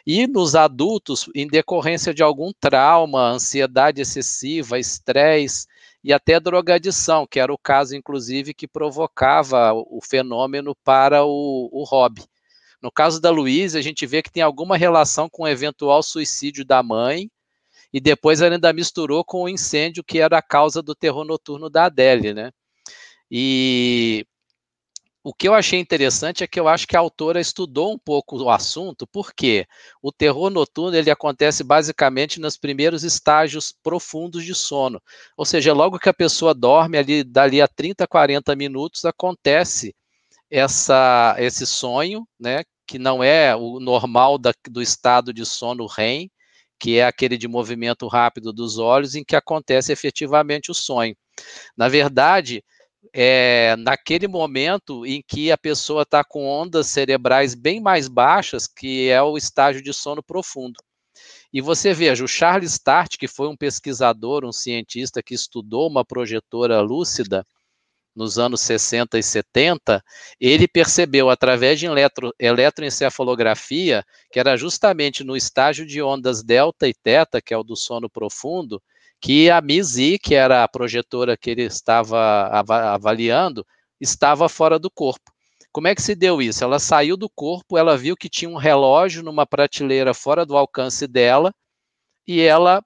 [0.06, 5.66] e nos adultos, em decorrência de algum trauma, ansiedade excessiva, estresse
[6.02, 11.84] e até drogadição, que era o caso, inclusive, que provocava o fenômeno para o, o
[11.84, 12.24] hobby.
[12.82, 16.64] No caso da Luísa, a gente vê que tem alguma relação com o eventual suicídio
[16.64, 17.30] da mãe,
[17.92, 21.70] e depois ela ainda misturou com o incêndio que era a causa do terror noturno
[21.70, 22.50] da Adele, né?
[23.30, 24.26] E
[25.24, 28.36] o que eu achei interessante é que eu acho que a autora estudou um pouco
[28.42, 29.66] o assunto, porque
[30.02, 35.00] o terror noturno ele acontece basicamente nos primeiros estágios profundos de sono.
[35.36, 39.94] Ou seja, logo que a pessoa dorme ali dali a 30, 40 minutos acontece
[40.50, 46.30] essa esse sonho, né, que não é o normal da, do estado de sono REM,
[46.80, 51.16] que é aquele de movimento rápido dos olhos em que acontece efetivamente o sonho.
[51.76, 52.62] Na verdade,
[53.12, 59.08] é, naquele momento em que a pessoa está com ondas cerebrais bem mais baixas, que
[59.08, 60.78] é o estágio de sono profundo.
[61.52, 66.04] E você veja, o Charles Start, que foi um pesquisador, um cientista que estudou uma
[66.04, 67.46] projetora lúcida
[68.14, 70.02] nos anos 60 e 70,
[70.40, 76.94] ele percebeu através de eletro, eletroencefalografia, que era justamente no estágio de ondas delta e
[76.94, 78.82] teta, que é o do sono profundo,
[79.22, 82.48] que a MISI, que era a projetora que ele estava
[82.92, 83.64] avaliando,
[84.00, 85.32] estava fora do corpo.
[85.70, 86.64] Como é que se deu isso?
[86.64, 91.06] Ela saiu do corpo, ela viu que tinha um relógio numa prateleira fora do alcance
[91.06, 91.54] dela
[92.26, 92.82] e ela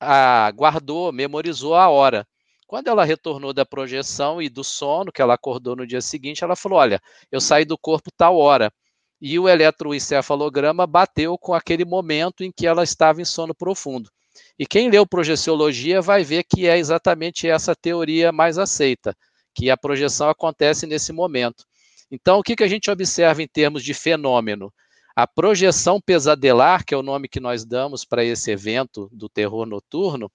[0.00, 2.26] a, guardou, memorizou a hora.
[2.66, 6.56] Quando ela retornou da projeção e do sono, que ela acordou no dia seguinte, ela
[6.56, 8.72] falou: Olha, eu saí do corpo tal hora.
[9.20, 14.10] E o eletroencefalograma bateu com aquele momento em que ela estava em sono profundo.
[14.58, 19.16] E quem leu projeciologia vai ver que é exatamente essa teoria mais aceita,
[19.54, 21.64] que a projeção acontece nesse momento.
[22.10, 24.72] Então, o que, que a gente observa em termos de fenômeno?
[25.14, 29.66] A projeção pesadelar, que é o nome que nós damos para esse evento do terror
[29.66, 30.30] noturno,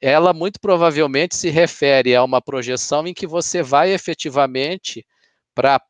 [0.00, 5.06] ela muito provavelmente se refere a uma projeção em que você vai efetivamente
[5.54, 5.80] para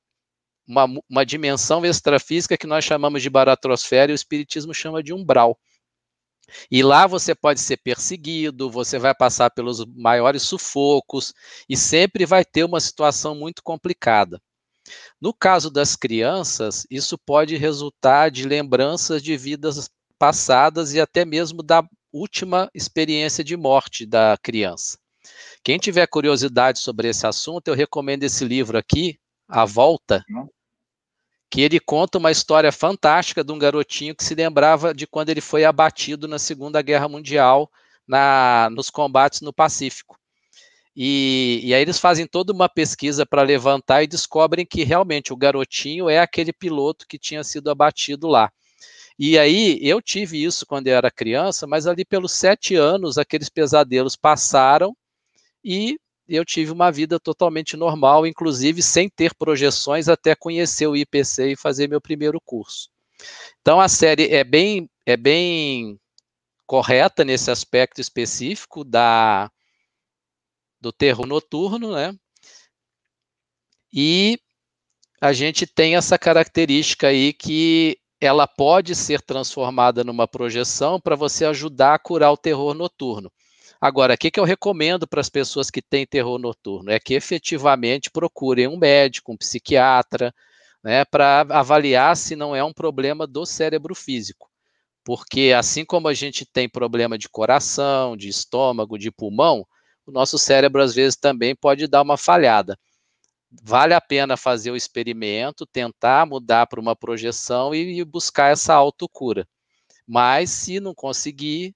[0.67, 5.59] uma, uma dimensão extrafísica que nós chamamos de baratrosfera e o espiritismo chama de umbral.
[6.71, 11.35] E lá você pode ser perseguido, você vai passar pelos maiores sufocos
[11.69, 14.41] e sempre vai ter uma situação muito complicada.
[15.21, 21.63] No caso das crianças, isso pode resultar de lembranças de vidas passadas e até mesmo
[21.63, 24.99] da última experiência de morte da criança.
[25.63, 30.25] Quem tiver curiosidade sobre esse assunto, eu recomendo esse livro aqui, A Volta,
[31.51, 35.41] que ele conta uma história fantástica de um garotinho que se lembrava de quando ele
[35.41, 37.71] foi abatido na Segunda Guerra Mundial
[38.07, 40.19] na, nos combates no Pacífico.
[40.95, 45.37] E, e aí eles fazem toda uma pesquisa para levantar e descobrem que realmente o
[45.37, 48.51] garotinho é aquele piloto que tinha sido abatido lá.
[49.19, 53.49] E aí eu tive isso quando eu era criança, mas ali pelos sete anos aqueles
[53.49, 54.97] pesadelos passaram
[55.65, 61.53] e eu tive uma vida totalmente normal, inclusive sem ter projeções até conhecer o IPC
[61.53, 62.91] e fazer meu primeiro curso.
[63.61, 65.99] Então a série é bem é bem
[66.67, 69.51] correta nesse aspecto específico da
[70.81, 72.15] do terror noturno, né?
[73.93, 74.39] E
[75.21, 81.45] a gente tem essa característica aí que ela pode ser transformada numa projeção para você
[81.45, 83.31] ajudar a curar o terror noturno.
[83.87, 86.91] Agora, o que, que eu recomendo para as pessoas que têm terror noturno?
[86.91, 90.35] É que efetivamente procurem um médico, um psiquiatra,
[90.83, 94.51] né, para avaliar se não é um problema do cérebro físico.
[95.05, 99.65] Porque assim como a gente tem problema de coração, de estômago, de pulmão,
[100.05, 102.77] o nosso cérebro às vezes também pode dar uma falhada.
[103.63, 109.47] Vale a pena fazer o experimento, tentar mudar para uma projeção e buscar essa autocura.
[110.05, 111.76] Mas se não conseguir,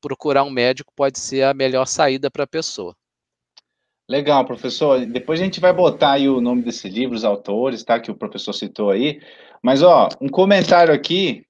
[0.00, 2.94] procurar um médico pode ser a melhor saída para a pessoa.
[4.08, 5.06] Legal, professor.
[5.06, 8.00] Depois a gente vai botar aí o nome desse livro, os autores, tá?
[8.00, 9.20] Que o professor citou aí.
[9.62, 11.44] Mas, ó, um comentário aqui,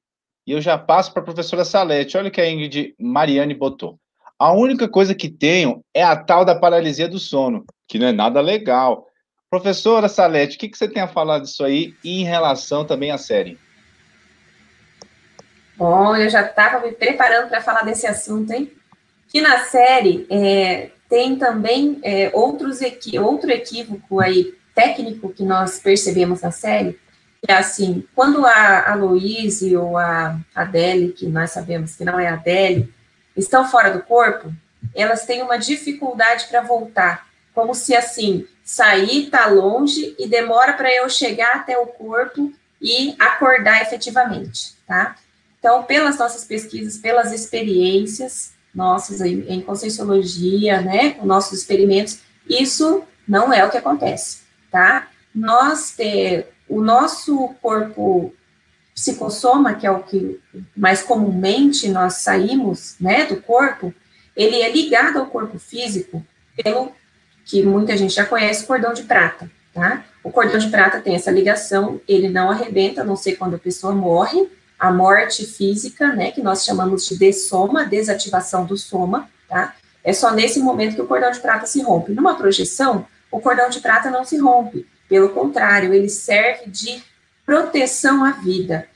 [0.46, 2.18] e eu já passo para a professora Salete.
[2.18, 3.98] Olha o que a Ingrid Mariane botou.
[4.38, 8.12] A única coisa que tenho é a tal da paralisia do sono, que não é
[8.12, 9.06] nada legal.
[9.48, 13.18] Professora Salete, o que, que você tem a falar disso aí em relação também à
[13.18, 13.58] série?
[15.80, 18.70] Bom, eu já estava me preparando para falar desse assunto, hein?
[19.30, 25.78] que na série é, tem também é, outros equi outro equívoco aí técnico que nós
[25.78, 27.00] percebemos na série,
[27.42, 32.20] que é assim, quando a, a Louise ou a Adele, que nós sabemos que não
[32.20, 32.92] é a Adele,
[33.34, 34.52] estão fora do corpo,
[34.94, 40.94] elas têm uma dificuldade para voltar, como se assim, sair está longe e demora para
[40.94, 45.16] eu chegar até o corpo e acordar efetivamente, tá?
[45.60, 53.02] Então, pelas nossas pesquisas, pelas experiências nossas em, em conscienciologia, né, com nossos experimentos, isso
[53.28, 54.38] não é o que acontece,
[54.70, 55.08] tá?
[55.34, 55.96] Nós
[56.68, 58.34] o nosso corpo
[58.94, 60.40] psicossoma, que é o que
[60.76, 63.94] mais comumente nós saímos, né, do corpo,
[64.36, 66.24] ele é ligado ao corpo físico
[66.56, 66.92] pelo
[67.44, 70.04] que muita gente já conhece, cordão de prata, tá?
[70.22, 73.58] O cordão de prata tem essa ligação, ele não arrebenta, a não sei quando a
[73.58, 74.48] pessoa morre,
[74.80, 79.76] a morte física, né, que nós chamamos de dessoma, desativação do soma, tá?
[80.02, 82.12] É só nesse momento que o cordão de prata se rompe.
[82.12, 87.02] Numa projeção, o cordão de prata não se rompe, pelo contrário, ele serve de
[87.44, 88.88] proteção à vida.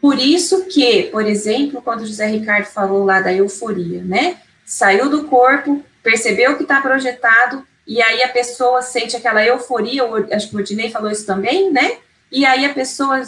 [0.00, 4.36] Por isso que, por exemplo, quando José Ricardo falou lá da euforia, né?
[4.64, 10.48] Saiu do corpo, percebeu que está projetado, e aí a pessoa sente aquela euforia, acho
[10.48, 11.96] que o Odinei falou isso também, né?
[12.30, 13.20] E aí a pessoa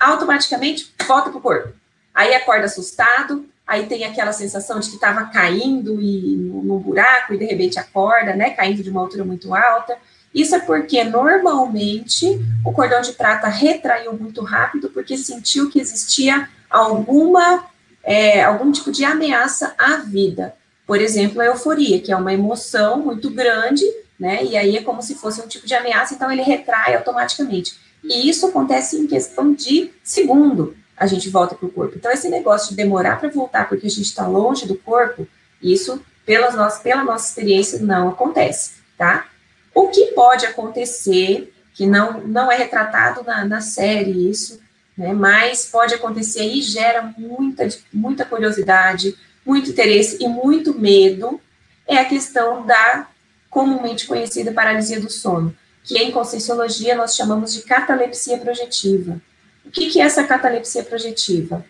[0.00, 1.74] automaticamente volta para o corpo.
[2.14, 7.38] Aí acorda assustado, aí tem aquela sensação de que estava caindo e no, buraco, e
[7.38, 8.50] de repente acorda, né?
[8.50, 9.96] Caindo de uma altura muito alta.
[10.34, 16.48] Isso é porque normalmente o cordão de prata retraiu muito rápido porque sentiu que existia
[16.68, 17.66] alguma
[18.02, 20.54] é, algum tipo de ameaça à vida.
[20.86, 23.84] Por exemplo, a euforia, que é uma emoção muito grande,
[24.18, 24.42] né?
[24.42, 27.78] E aí é como se fosse um tipo de ameaça, então ele retrai automaticamente.
[28.02, 31.96] E isso acontece em questão de segundo, a gente volta para o corpo.
[31.96, 35.26] Então, esse negócio de demorar para voltar porque a gente está longe do corpo,
[35.62, 39.26] isso, pelas nossas, pela nossa experiência, não acontece, tá?
[39.74, 44.60] O que pode acontecer, que não, não é retratado na, na série isso,
[44.96, 51.40] né, mas pode acontecer e gera muita, muita curiosidade, muito interesse e muito medo
[51.86, 53.08] é a questão da
[53.48, 59.20] comumente conhecida paralisia do sono, que em conscienciologia nós chamamos de catalepsia projetiva.
[59.64, 61.64] O que, que é essa catalepsia projetiva?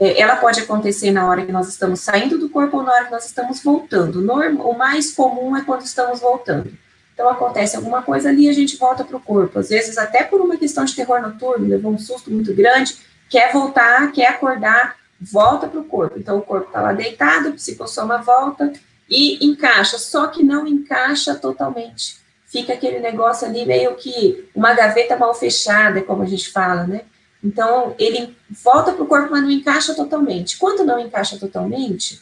[0.00, 3.04] É, ela pode acontecer na hora que nós estamos saindo do corpo ou na hora
[3.06, 4.20] que nós estamos voltando.
[4.20, 6.72] o mais comum é quando estamos voltando.
[7.18, 9.58] Então, acontece alguma coisa ali e a gente volta para o corpo.
[9.58, 12.96] Às vezes, até por uma questão de terror noturno, levou um susto muito grande,
[13.28, 16.16] quer voltar, quer acordar, volta para o corpo.
[16.16, 18.72] Então, o corpo está lá deitado, o psicossoma volta
[19.10, 22.18] e encaixa, só que não encaixa totalmente.
[22.48, 27.02] Fica aquele negócio ali meio que uma gaveta mal fechada, como a gente fala, né?
[27.44, 30.58] Então, ele volta para o corpo, mas não encaixa totalmente.
[30.58, 32.20] Quando não encaixa totalmente,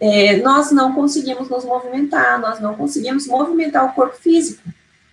[0.00, 4.62] é, nós não conseguimos nos movimentar, nós não conseguimos movimentar o corpo físico,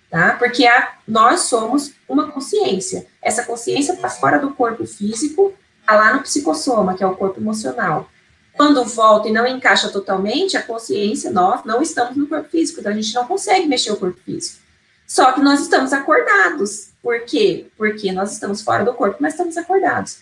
[0.09, 0.35] tá?
[0.39, 3.05] Porque a, nós somos uma consciência.
[3.21, 5.53] Essa consciência está fora do corpo físico
[5.85, 8.09] Está lá no psicossoma, que é o corpo emocional.
[8.55, 12.91] Quando volta e não encaixa totalmente, a consciência, nós não estamos no corpo físico, então
[12.91, 14.59] a gente não consegue mexer o corpo físico.
[15.05, 16.89] Só que nós estamos acordados.
[17.01, 17.67] Por quê?
[17.77, 20.19] Porque nós estamos fora do corpo, mas estamos acordados.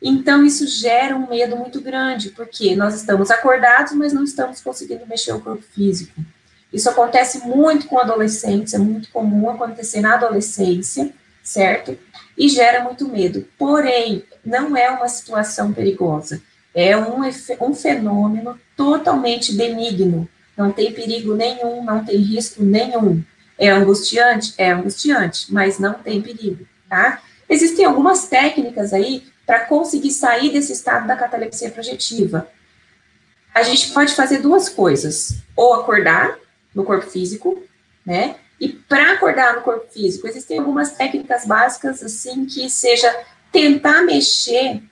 [0.00, 5.06] Então, isso gera um medo muito grande, porque nós estamos acordados, mas não estamos conseguindo
[5.06, 6.20] mexer o corpo físico.
[6.72, 11.96] Isso acontece muito com adolescentes, é muito comum acontecer na adolescência, certo?
[12.36, 13.46] E gera muito medo.
[13.58, 16.40] Porém, não é uma situação perigosa,
[16.74, 17.20] é um,
[17.60, 23.22] um fenômeno totalmente benigno, não tem perigo nenhum, não tem risco nenhum.
[23.58, 24.54] É angustiante?
[24.58, 27.22] É angustiante, mas não tem perigo, tá?
[27.48, 32.48] Existem algumas técnicas aí para conseguir sair desse estado da catalepsia projetiva.
[33.54, 36.38] A gente pode fazer duas coisas: ou acordar
[36.74, 37.62] no corpo físico,
[38.04, 38.36] né?
[38.58, 43.14] E para acordar no corpo físico, existem algumas técnicas básicas, assim, que seja
[43.50, 44.82] tentar mexer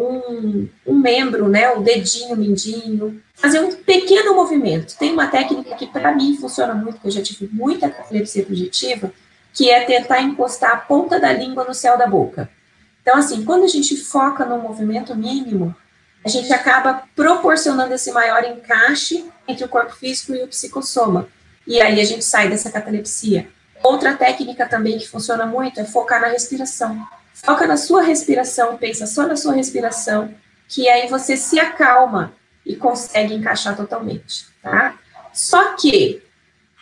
[0.00, 4.96] um, um membro, né, o dedinho, mindinho, fazer um pequeno movimento.
[4.96, 9.12] Tem uma técnica que para mim funciona muito, que eu já tive muita epilepsia projetiva,
[9.52, 12.48] que é tentar encostar a ponta da língua no céu da boca.
[13.02, 15.74] Então, assim, quando a gente foca no movimento mínimo,
[16.24, 21.28] a gente acaba proporcionando esse maior encaixe entre o corpo físico e o psicossoma.
[21.66, 23.48] E aí a gente sai dessa catalepsia.
[23.82, 27.06] Outra técnica também que funciona muito é focar na respiração.
[27.42, 30.34] Foca na sua respiração, pensa só na sua respiração,
[30.68, 32.32] que aí você se acalma
[32.64, 34.98] e consegue encaixar totalmente, tá?
[35.32, 36.22] Só que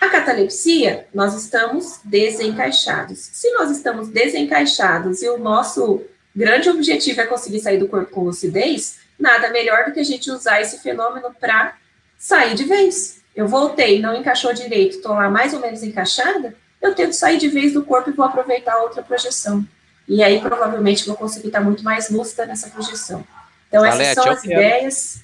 [0.00, 3.18] a catalepsia, nós estamos desencaixados.
[3.18, 6.02] Se nós estamos desencaixados e o nosso
[6.34, 10.30] grande objetivo é conseguir sair do corpo com lucidez, nada melhor do que a gente
[10.30, 11.76] usar esse fenômeno para
[12.16, 13.20] sair de vez.
[13.34, 17.48] Eu voltei, não encaixou direito, estou lá mais ou menos encaixada, eu tento sair de
[17.48, 19.66] vez do corpo e vou aproveitar outra projeção.
[20.08, 23.24] E aí, provavelmente, vou conseguir estar muito mais lúcida nessa projeção.
[23.68, 25.20] Então, Valete, essas são as quero, ideias.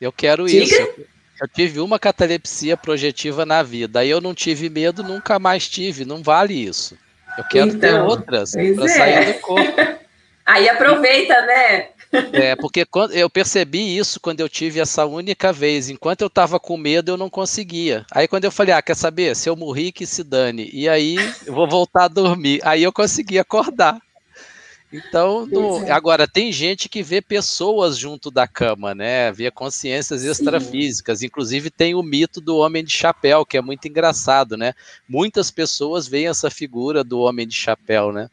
[0.00, 0.64] Eu quero Diga?
[0.64, 1.10] isso.
[1.40, 4.00] Eu tive uma catalepsia projetiva na vida.
[4.00, 6.04] Aí eu não tive medo, nunca mais tive.
[6.04, 6.96] Não vale isso.
[7.36, 8.88] Eu quero então, ter outras para é.
[8.88, 10.00] sair do corpo.
[10.44, 11.88] Aí aproveita, né?
[12.32, 15.88] É, porque quando, eu percebi isso quando eu tive essa única vez.
[15.88, 18.04] Enquanto eu estava com medo, eu não conseguia.
[18.10, 19.34] Aí quando eu falei, ah, quer saber?
[19.36, 20.68] Se eu morri, que se dane.
[20.72, 21.16] E aí
[21.46, 22.60] eu vou voltar a dormir.
[22.64, 23.98] Aí eu consegui acordar.
[24.92, 25.90] Então, no, é.
[25.92, 29.30] agora tem gente que vê pessoas junto da cama, né?
[29.30, 31.20] Vê consciências extrafísicas.
[31.20, 31.26] Sim.
[31.26, 34.74] Inclusive tem o mito do homem de chapéu, que é muito engraçado, né?
[35.08, 38.28] Muitas pessoas veem essa figura do homem de chapéu, né?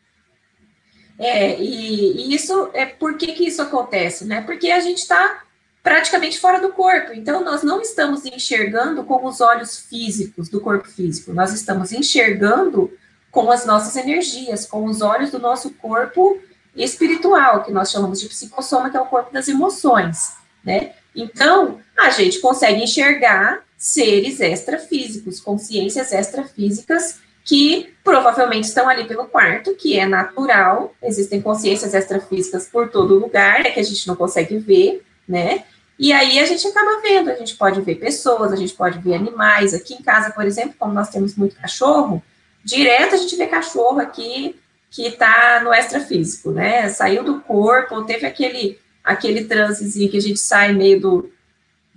[1.20, 4.42] É, e, e isso é por que, que isso acontece, né?
[4.42, 5.44] Porque a gente está
[5.84, 7.14] praticamente fora do corpo.
[7.14, 12.92] Então, nós não estamos enxergando com os olhos físicos do corpo físico, nós estamos enxergando
[13.38, 16.40] com as nossas energias, com os olhos do nosso corpo
[16.76, 20.34] espiritual, que nós chamamos de psicossoma, que é o corpo das emoções,
[20.66, 20.94] né?
[21.16, 29.76] Então, a gente consegue enxergar seres extrafísicos, consciências extrafísicas que provavelmente estão ali pelo quarto,
[29.76, 34.58] que é natural, existem consciências extrafísicas por todo lugar, é que a gente não consegue
[34.58, 35.64] ver, né?
[36.00, 39.14] E aí a gente acaba vendo, a gente pode ver pessoas, a gente pode ver
[39.14, 39.76] animais.
[39.76, 42.24] Aqui em casa, por exemplo, como nós temos muito cachorro,
[42.68, 44.56] direto a gente vê cachorro aqui
[44.92, 46.90] que está no extrafísico, né?
[46.90, 51.32] Saiu do corpo, teve aquele aquele transezinho que a gente sai meio do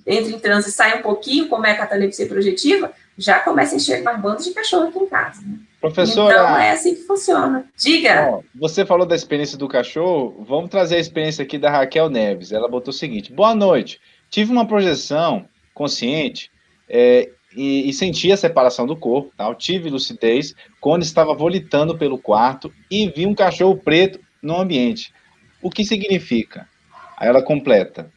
[0.06, 3.76] entra em transe e sai um pouquinho, como é a catalepsia projetiva, já começa a
[3.76, 5.42] enxergar um bando de cachorro aqui em casa.
[5.42, 5.58] Né?
[5.80, 6.34] Professora.
[6.34, 7.64] Então é assim que funciona.
[7.76, 8.28] Diga.
[8.30, 12.52] Ó, você falou da experiência do cachorro, vamos trazer a experiência aqui da Raquel Neves.
[12.52, 14.00] Ela botou o seguinte: boa noite.
[14.30, 16.50] Tive uma projeção consciente
[16.88, 19.54] é, e, e, senti a separação do corpo, tal.
[19.54, 25.12] tive lucidez quando estava volitando pelo quarto e vi um cachorro preto no ambiente.
[25.60, 26.68] O que significa?
[27.16, 28.10] Aí ela completa: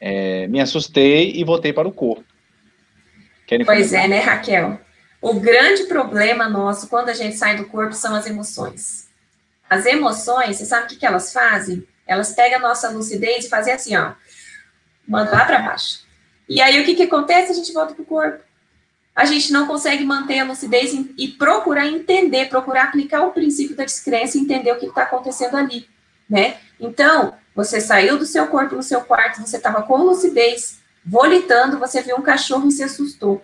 [0.00, 2.24] é, me assustei e voltei para o corpo.
[3.46, 4.80] Querem pois é, né, Raquel?
[5.20, 9.08] O grande problema nosso quando a gente sai do corpo são as emoções.
[9.68, 11.86] As emoções, você sabe o que, que elas fazem?
[12.06, 14.12] Elas pegam a nossa lucidez e fazem assim, ó,
[15.06, 16.06] manda lá para baixo.
[16.48, 17.52] E aí o que, que acontece?
[17.52, 18.47] A gente volta para o corpo.
[19.18, 23.84] A gente não consegue manter a lucidez e procurar entender, procurar aplicar o princípio da
[23.84, 25.88] descrença e entender o que está acontecendo ali,
[26.30, 26.58] né?
[26.78, 32.00] Então, você saiu do seu corpo no seu quarto, você estava com lucidez, volitando, você
[32.00, 33.42] viu um cachorro e se assustou.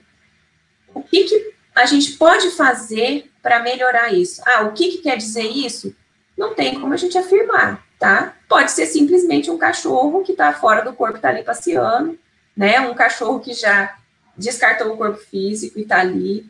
[0.95, 4.43] O que, que a gente pode fazer para melhorar isso?
[4.47, 5.93] Ah, o que, que quer dizer isso?
[6.39, 8.37] Não tem como a gente afirmar, tá?
[8.49, 12.17] Pode ser simplesmente um cachorro que está fora do corpo, está ali passeando,
[12.57, 12.79] né?
[12.79, 13.99] Um cachorro que já
[14.37, 16.47] descartou o corpo físico e está ali.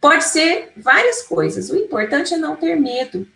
[0.00, 1.70] Pode ser várias coisas.
[1.70, 3.26] O importante é não ter medo.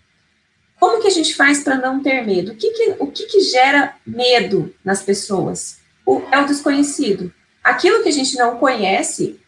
[0.78, 2.52] Como que a gente faz para não ter medo?
[2.52, 5.80] O que, que, o que, que gera medo nas pessoas?
[6.10, 7.32] o, é o desconhecido.
[7.62, 9.38] Aquilo que a gente não conhece,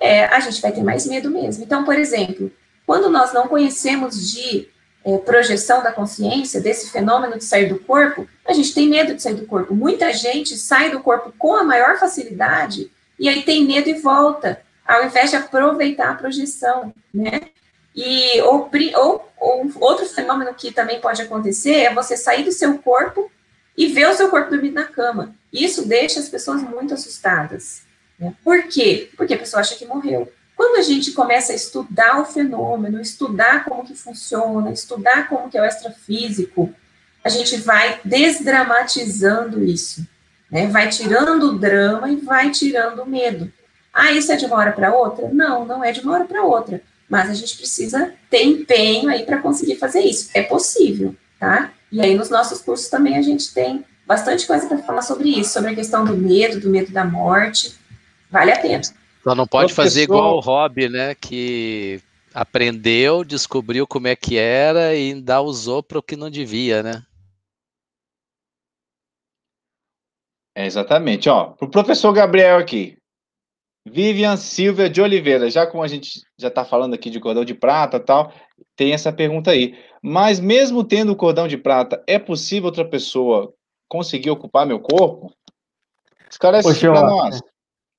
[0.00, 1.62] é, a gente vai ter mais medo mesmo.
[1.62, 2.50] Então, por exemplo,
[2.86, 4.68] quando nós não conhecemos de
[5.04, 9.22] é, projeção da consciência, desse fenômeno de sair do corpo, a gente tem medo de
[9.22, 9.74] sair do corpo.
[9.74, 14.62] Muita gente sai do corpo com a maior facilidade e aí tem medo e volta,
[14.86, 17.40] ao invés de aproveitar a projeção, né?
[17.94, 22.78] E ou, ou, ou outro fenômeno que também pode acontecer é você sair do seu
[22.78, 23.30] corpo
[23.76, 25.34] e ver o seu corpo dormindo na cama.
[25.52, 27.82] Isso deixa as pessoas muito assustadas.
[28.18, 28.34] Né?
[28.44, 29.10] Por quê?
[29.16, 30.30] Porque a pessoa acha que morreu.
[30.56, 35.56] Quando a gente começa a estudar o fenômeno, estudar como que funciona, estudar como que
[35.56, 36.74] é o extrafísico,
[37.22, 40.04] a gente vai desdramatizando isso,
[40.50, 40.66] né?
[40.68, 43.52] Vai tirando o drama e vai tirando o medo.
[43.92, 45.28] Ah, isso é de uma hora para outra?
[45.32, 46.80] Não, não é de uma hora para outra.
[47.08, 50.30] Mas a gente precisa ter empenho aí para conseguir fazer isso.
[50.34, 51.72] É possível, tá?
[51.90, 55.52] E aí nos nossos cursos também a gente tem bastante coisa para falar sobre isso,
[55.52, 57.74] sobre a questão do medo, do medo da morte.
[58.30, 58.82] Vale a pena.
[59.24, 59.90] Só não pode Professor...
[59.90, 61.14] fazer igual o Hobby, né?
[61.14, 62.00] Que
[62.32, 67.02] aprendeu, descobriu como é que era e ainda usou para o que não devia, né?
[70.58, 71.28] É exatamente.
[71.28, 72.98] Ó, para o professor Gabriel aqui.
[73.86, 77.54] Vivian Silvia de Oliveira, já como a gente já está falando aqui de cordão de
[77.54, 78.32] prata tal,
[78.74, 79.78] tem essa pergunta aí.
[80.02, 83.54] Mas mesmo tendo o cordão de prata, é possível outra pessoa
[83.88, 85.32] conseguir ocupar meu corpo?
[86.28, 87.40] Esclarece isso para nós.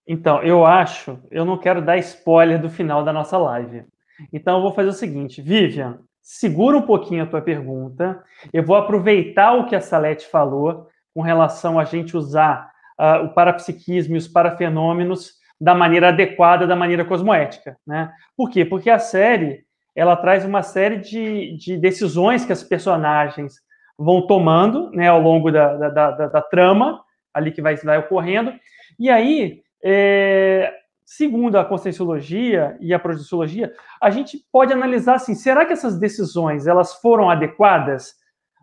[0.05, 3.85] Então, eu acho, eu não quero dar spoiler do final da nossa live.
[4.33, 8.21] Então, eu vou fazer o seguinte, Vivian, segura um pouquinho a tua pergunta.
[8.51, 13.33] Eu vou aproveitar o que a Salete falou com relação a gente usar uh, o
[13.33, 18.11] parapsiquismo e os parafenômenos da maneira adequada, da maneira cosmoética, né?
[18.37, 18.63] Por quê?
[18.63, 23.55] Porque a série ela traz uma série de, de decisões que as personagens
[23.97, 27.03] vão tomando, né, ao longo da, da, da, da trama
[27.33, 28.53] ali que vai, vai ocorrendo,
[28.97, 30.73] e aí é,
[31.09, 36.67] segundo a conscienciologia e a projeciologia, a gente pode analisar assim, será que essas decisões
[36.67, 38.13] elas foram adequadas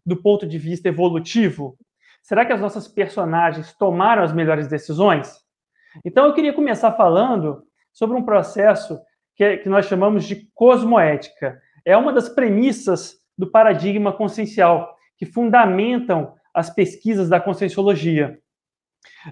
[0.05, 1.77] do ponto de vista evolutivo?
[2.27, 5.33] Será que as nossas personagens tomaram as melhores decisões?
[6.05, 7.63] Então eu queria começar falando
[7.93, 8.99] sobre um processo
[9.37, 11.63] que, que nós chamamos de cosmoética.
[11.85, 18.41] É uma das premissas do paradigma consciencial que fundamentam as pesquisas da conscienciologia.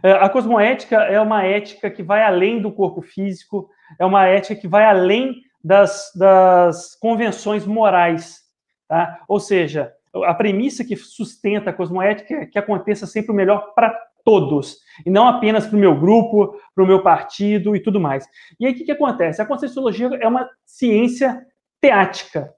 [0.01, 3.69] É, a cosmoética é uma ética que vai além do corpo físico,
[3.99, 8.39] é uma ética que vai além das, das convenções morais.
[8.87, 9.21] Tá?
[9.27, 9.93] Ou seja,
[10.25, 13.95] a premissa que sustenta a cosmoética é que aconteça sempre o melhor para
[14.25, 18.27] todos, e não apenas para o meu grupo, para o meu partido e tudo mais.
[18.59, 19.43] E aí o que, que acontece?
[19.43, 21.45] A conscienciologia é uma ciência
[21.81, 22.55] teática.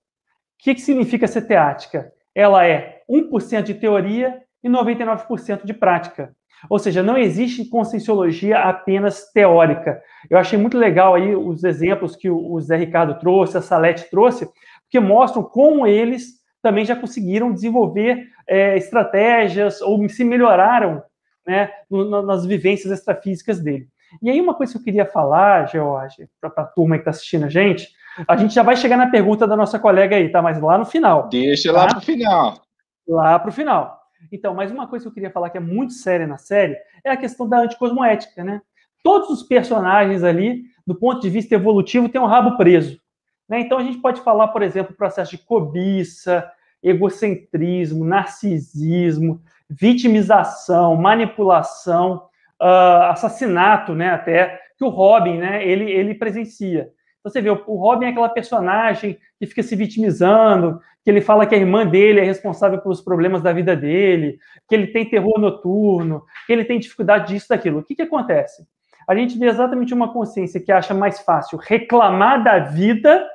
[0.61, 2.12] O que, que significa ser teática?
[2.34, 6.34] Ela é 1% de teoria e 99% de prática.
[6.70, 10.00] Ou seja, não existe conscienciologia apenas teórica.
[10.30, 14.48] Eu achei muito legal aí os exemplos que o Zé Ricardo trouxe, a Salete trouxe,
[14.82, 16.36] porque mostram como eles
[16.67, 21.01] também já conseguiram desenvolver é, estratégias ou se melhoraram
[21.47, 23.87] né, no, nas vivências extrafísicas dele.
[24.21, 27.45] E aí, uma coisa que eu queria falar, George, para a turma que está assistindo
[27.45, 27.89] a gente,
[28.27, 30.43] a gente já vai chegar na pergunta da nossa colega aí, tá?
[30.43, 31.29] Mas lá no final.
[31.29, 31.79] Deixa tá?
[31.79, 32.61] lá para o final.
[33.07, 34.01] Lá para o final.
[34.33, 37.11] Então, mais uma coisa que eu queria falar que é muito séria na série é
[37.12, 38.61] a questão da anticosmoética, né?
[39.05, 43.01] Todos os personagens ali, do ponto de vista evolutivo, têm um rabo preso.
[43.49, 43.61] Né?
[43.61, 46.51] Então, a gente pode falar, por exemplo, o processo de cobiça,
[46.89, 52.22] egocentrismo, narcisismo, vitimização, manipulação,
[52.62, 54.11] uh, assassinato, né?
[54.11, 55.66] Até que o Robin, né?
[55.66, 56.91] Ele, ele presencia.
[57.18, 61.47] Então, você vê, o Robin é aquela personagem que fica se vitimizando, que ele fala
[61.47, 65.39] que a irmã dele é responsável pelos problemas da vida dele, que ele tem terror
[65.41, 67.80] noturno, que ele tem dificuldade disso, daquilo.
[67.80, 68.66] O que, que acontece?
[69.09, 73.28] A gente vê exatamente uma consciência que acha mais fácil reclamar da vida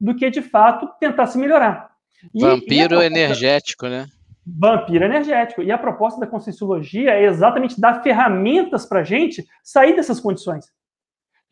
[0.00, 1.90] do que, de fato, tentar se melhorar.
[2.34, 3.06] E, Vampiro proposta...
[3.06, 4.06] energético, né?
[4.46, 5.62] Vampiro energético.
[5.62, 10.66] E a proposta da conscienciologia é exatamente dar ferramentas para a gente sair dessas condições.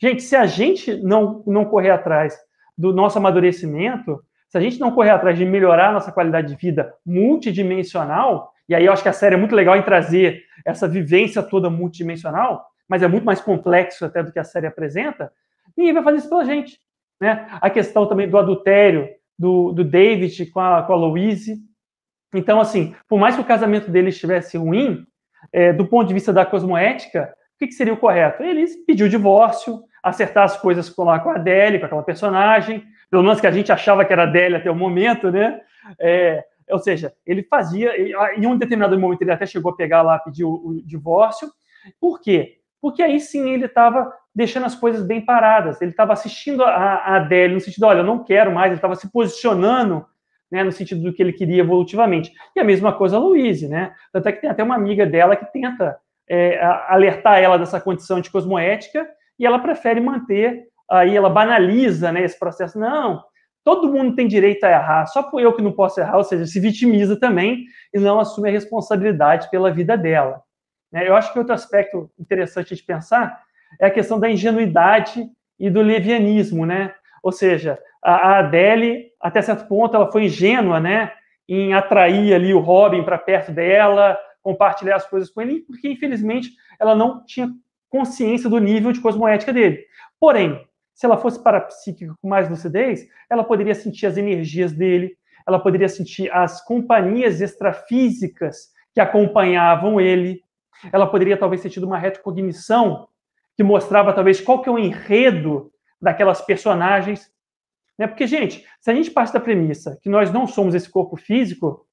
[0.01, 2.37] Gente, se a gente não, não correr atrás
[2.77, 6.57] do nosso amadurecimento, se a gente não correr atrás de melhorar a nossa qualidade de
[6.57, 10.89] vida multidimensional, e aí eu acho que a série é muito legal em trazer essa
[10.89, 15.33] vivência toda multidimensional, mas é muito mais complexo até do que a série apresenta,
[15.77, 16.79] ninguém vai fazer isso pela gente.
[17.21, 17.47] Né?
[17.61, 19.09] A questão também do adultério
[19.39, 21.59] do, do David com a, com a Louise.
[22.35, 25.07] Então, assim, por mais que o casamento deles estivesse ruim,
[25.53, 28.43] é, do ponto de vista da cosmoética, o que, que seria o correto?
[28.43, 33.23] Ele pediu divórcio, acertar as coisas com, lá, com a Adele, com aquela personagem, pelo
[33.23, 35.61] menos que a gente achava que era dele até o momento, né?
[36.01, 37.93] É, ou seja, ele fazia,
[38.37, 41.49] em um determinado momento ele até chegou a pegar lá, pedir o, o divórcio.
[42.01, 42.59] Por quê?
[42.81, 45.81] Porque aí sim ele estava deixando as coisas bem paradas.
[45.81, 48.95] Ele estava assistindo a, a Adele no sentido, olha, eu não quero mais, ele estava
[48.95, 50.05] se posicionando
[50.53, 52.31] né, no sentido do que ele queria evolutivamente.
[52.55, 53.95] E a mesma coisa a Louise, né?
[54.13, 55.97] Tanto é que tem até uma amiga dela que tenta
[56.29, 59.09] é, alertar ela dessa condição de cosmoética
[59.39, 62.79] e ela prefere manter aí ela banaliza né, esse processo.
[62.79, 63.25] Não,
[63.65, 66.47] todo mundo tem direito a errar, só por eu que não posso errar, ou seja,
[66.47, 70.43] se vitimiza também e não assume a responsabilidade pela vida dela.
[70.93, 71.09] Né?
[71.09, 73.46] Eu acho que outro aspecto interessante de pensar
[73.81, 76.95] é a questão da ingenuidade e do levianismo, né?
[77.23, 81.13] Ou seja, a Adele, até certo ponto, ela foi ingênua, né?
[81.49, 86.51] Em atrair ali o Robin para perto dela, compartilhar as coisas com ele, porque infelizmente
[86.79, 87.51] ela não tinha
[87.89, 89.85] consciência do nível de cosmoética dele.
[90.21, 90.65] Porém,
[90.95, 95.89] se ela fosse parapsíquica com mais lucidez, ela poderia sentir as energias dele, ela poderia
[95.89, 100.41] sentir as companhias extrafísicas que acompanhavam ele,
[100.93, 103.09] ela poderia talvez ter tido uma retrocognição
[103.57, 107.31] que mostrava talvez qual que é o enredo daquelas personagens.
[107.99, 108.07] Né?
[108.07, 111.87] Porque, gente, se a gente parte da premissa que nós não somos esse corpo físico,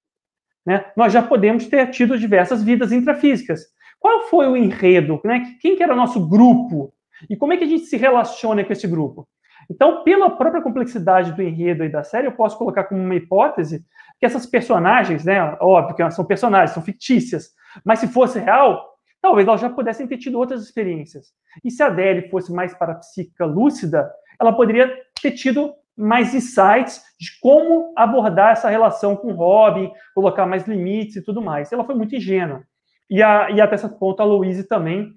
[0.65, 3.65] né, nós já podemos ter tido diversas vidas intrafísicas.
[3.99, 5.21] Qual foi o enredo?
[5.23, 5.55] Né?
[5.61, 6.93] Quem que era o nosso grupo?
[7.29, 9.27] E como é que a gente se relaciona com esse grupo?
[9.69, 13.85] Então, pela própria complexidade do enredo e da série, eu posso colocar como uma hipótese
[14.19, 17.51] que essas personagens, né, óbvio que são personagens, são fictícias,
[17.83, 18.92] mas se fosse real,
[19.23, 21.33] talvez elas já pudessem ter tido outras experiências.
[21.63, 27.39] E se a Adele fosse mais parapsíquica lúcida, ela poderia ter tido mais insights de
[27.39, 31.71] como abordar essa relação com o Robin, colocar mais limites e tudo mais.
[31.71, 32.63] Ela foi muito ingênua.
[33.09, 35.13] E, a, e até esse ponto a Louise também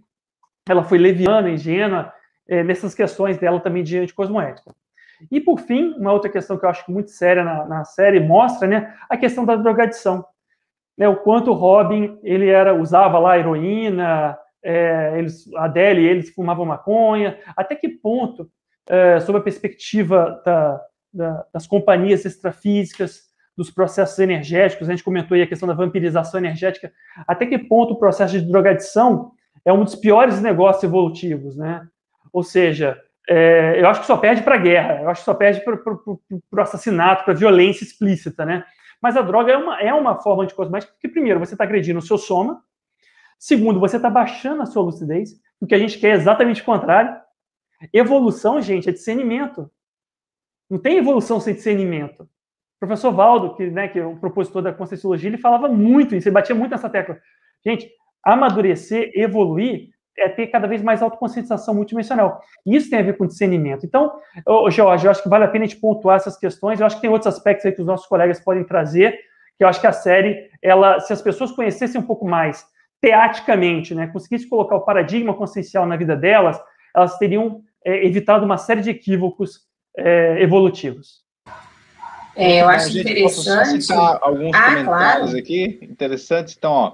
[0.69, 2.13] ela foi leviana, ingênua,
[2.49, 4.73] é, nessas questões dela também de anticosmoética.
[5.33, 8.69] E, por fim, uma outra questão que eu acho muito séria na, na série mostra
[8.69, 10.25] né, a questão da drogadição.
[10.97, 16.07] Né, o quanto o Robin ele era usava lá heroína, é, eles, a Adele e
[16.09, 18.51] eles fumavam maconha, até que ponto,
[18.89, 20.81] é, sob a perspectiva da,
[21.13, 23.27] da, das companhias extrafísicas,
[23.57, 26.93] dos processos energéticos, a gente comentou aí a questão da vampirização energética,
[27.27, 29.33] até que ponto o processo de drogadição
[29.65, 31.87] é um dos piores negócios evolutivos, né?
[32.33, 35.35] Ou seja, é, eu acho que só perde para a guerra, eu acho que só
[35.35, 38.63] perde para o assassinato, para a violência explícita, né?
[39.03, 42.03] Mas a droga é uma, é uma forma anticosmética porque, primeiro, você está agredindo o
[42.03, 42.63] seu soma,
[43.39, 46.65] segundo, você está baixando a sua lucidez, o que a gente quer é exatamente o
[46.65, 47.21] contrário.
[47.93, 49.71] Evolução, gente, é discernimento.
[50.69, 52.23] Não tem evolução sem discernimento.
[52.23, 56.29] O professor Valdo, que, né, que é o propositor da Conscienciologia, ele falava muito isso,
[56.29, 57.19] ele batia muito nessa tecla.
[57.65, 57.91] Gente,
[58.23, 62.41] amadurecer, evoluir, é ter cada vez mais autoconscientização multidimensional.
[62.65, 63.85] E isso tem a ver com discernimento.
[63.85, 64.13] Então,
[64.71, 66.81] Jorge, eu acho que vale a pena a gente pontuar essas questões.
[66.81, 69.19] Eu acho que tem outros aspectos aí que os nossos colegas podem trazer,
[69.57, 72.65] que eu acho que a série, ela, se as pessoas conhecessem um pouco mais
[73.01, 76.59] teaticamente, né, conseguissem colocar o paradigma consciencial na vida delas,
[76.95, 79.61] elas teriam é, evitado uma série de equívocos
[79.97, 81.25] é, evolutivos.
[82.35, 83.23] É, eu acho interessante.
[83.23, 85.39] Posso citar alguns ah, comentários claro.
[85.39, 86.55] aqui interessantes.
[86.57, 86.93] Então, ó,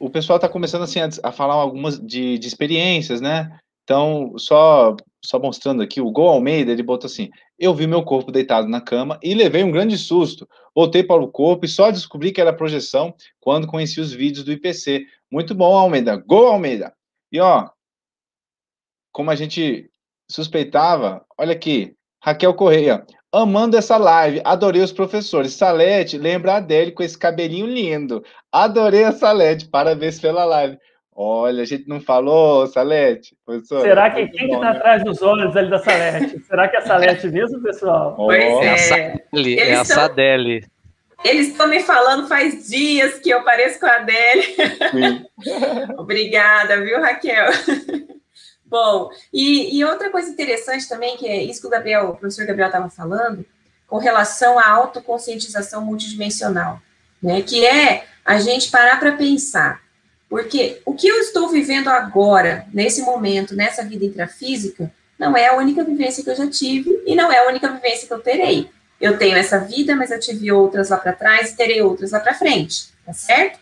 [0.00, 3.58] o pessoal está começando assim a, a, falar algumas de, de experiências, né?
[3.84, 8.30] Então, só só mostrando aqui, o Gol Almeida, ele botou assim: Eu vi meu corpo
[8.30, 10.48] deitado na cama e levei um grande susto.
[10.74, 14.52] Voltei para o corpo e só descobri que era projeção quando conheci os vídeos do
[14.52, 15.04] IPC.
[15.30, 16.16] Muito bom, Almeida.
[16.16, 16.94] Gol, Almeida.
[17.32, 17.68] E ó,
[19.12, 19.90] como a gente
[20.30, 23.04] suspeitava, olha aqui, Raquel Correia
[23.36, 24.40] amando essa live.
[24.44, 25.54] Adorei os professores.
[25.54, 28.24] Salete, lembra a Adele com esse cabelinho lindo.
[28.50, 29.68] Adorei a Salete.
[29.68, 30.78] Parabéns pela live.
[31.18, 33.34] Olha, a gente não falou, Salete?
[33.44, 34.76] Professor, Será que quem está né?
[34.76, 36.40] atrás dos olhos ali da Salete?
[36.40, 38.14] Será que é a Salete mesmo, pessoal?
[38.16, 38.62] Pois oh.
[38.62, 39.16] é.
[39.58, 40.66] É a Sadele.
[41.24, 45.26] Eles estão me falando faz dias que eu pareço com a Adele.
[45.96, 47.46] Obrigada, viu, Raquel?
[48.68, 52.44] Bom, e, e, outra coisa interessante também, que é isso que o Gabriel, o professor
[52.44, 53.46] Gabriel estava falando,
[53.86, 56.80] com relação à autoconscientização multidimensional,
[57.22, 57.42] né?
[57.42, 59.80] Que é a gente parar para pensar.
[60.28, 65.56] Porque o que eu estou vivendo agora, nesse momento, nessa vida intrafísica, não é a
[65.56, 68.68] única vivência que eu já tive e não é a única vivência que eu terei.
[69.00, 72.20] Eu tenho essa vida, mas eu tive outras lá para trás e terei outras lá
[72.20, 73.60] para frente, tá certo?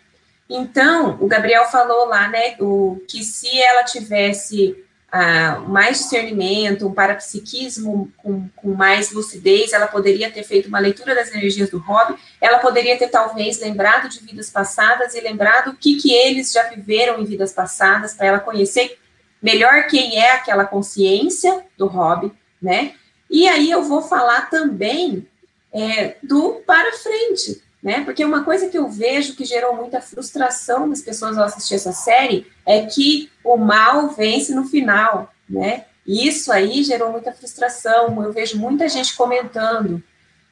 [0.49, 4.84] Então, o Gabriel falou lá, né, o, que se ela tivesse
[5.15, 11.15] uh, mais discernimento, um parapsiquismo com, com, mais lucidez, ela poderia ter feito uma leitura
[11.15, 15.77] das energias do hobby, ela poderia ter talvez lembrado de vidas passadas e lembrado o
[15.77, 18.99] que, que eles já viveram em vidas passadas, para ela conhecer
[19.41, 22.95] melhor quem é aquela consciência do hobby, né?
[23.31, 25.27] E aí eu vou falar também
[25.73, 28.03] é, do para frente, né?
[28.03, 31.93] Porque uma coisa que eu vejo que gerou muita frustração nas pessoas ao assistir essa
[31.93, 35.85] série é que o mal vence no final, né?
[36.07, 38.23] E isso aí gerou muita frustração.
[38.25, 40.03] Eu vejo muita gente comentando,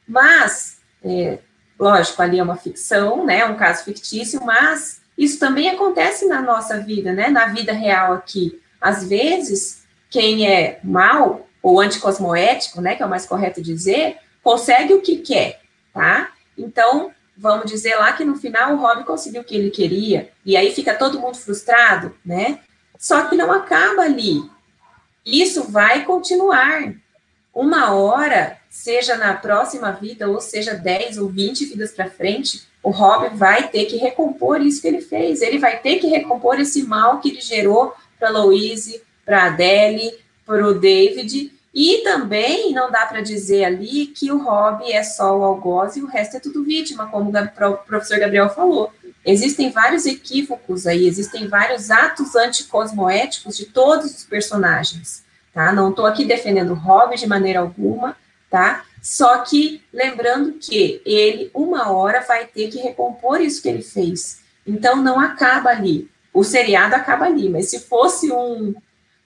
[0.07, 1.39] mas, é,
[1.79, 3.47] lógico, ali é uma ficção, né?
[3.47, 7.31] Um caso fictício, mas isso também acontece na nossa vida, né?
[7.31, 8.61] Na vida real aqui.
[8.79, 12.95] Às vezes, quem é mal ou anticosmoético, né?
[12.95, 15.63] Que é o mais correto dizer, consegue o que quer,
[15.95, 16.31] tá?
[16.59, 20.57] Então, vamos dizer lá que no final o Rob conseguiu o que ele queria, e
[20.57, 22.61] aí fica todo mundo frustrado, né?
[22.99, 24.43] Só que não acaba ali.
[25.25, 26.95] Isso vai continuar.
[27.55, 32.91] Uma hora, seja na próxima vida, ou seja 10 ou 20 vidas para frente, o
[32.91, 35.43] Rob vai ter que recompor isso que ele fez.
[35.43, 40.13] Ele vai ter que recompor esse mal que ele gerou para Louise, para Adele,
[40.47, 45.39] para o David, e também não dá para dizer ali que o hobby é só
[45.39, 48.93] o algoz e o resto é tudo vítima, como o professor Gabriel falou.
[49.25, 55.73] Existem vários equívocos aí, existem vários atos anticosmoéticos de todos os personagens, tá?
[55.73, 58.17] Não estou aqui defendendo o hobby de maneira alguma,
[58.51, 58.85] tá?
[59.01, 64.43] Só que lembrando que ele, uma hora, vai ter que recompor isso que ele fez.
[64.67, 66.09] Então, não acaba ali.
[66.35, 68.75] O seriado acaba ali, mas se fosse um,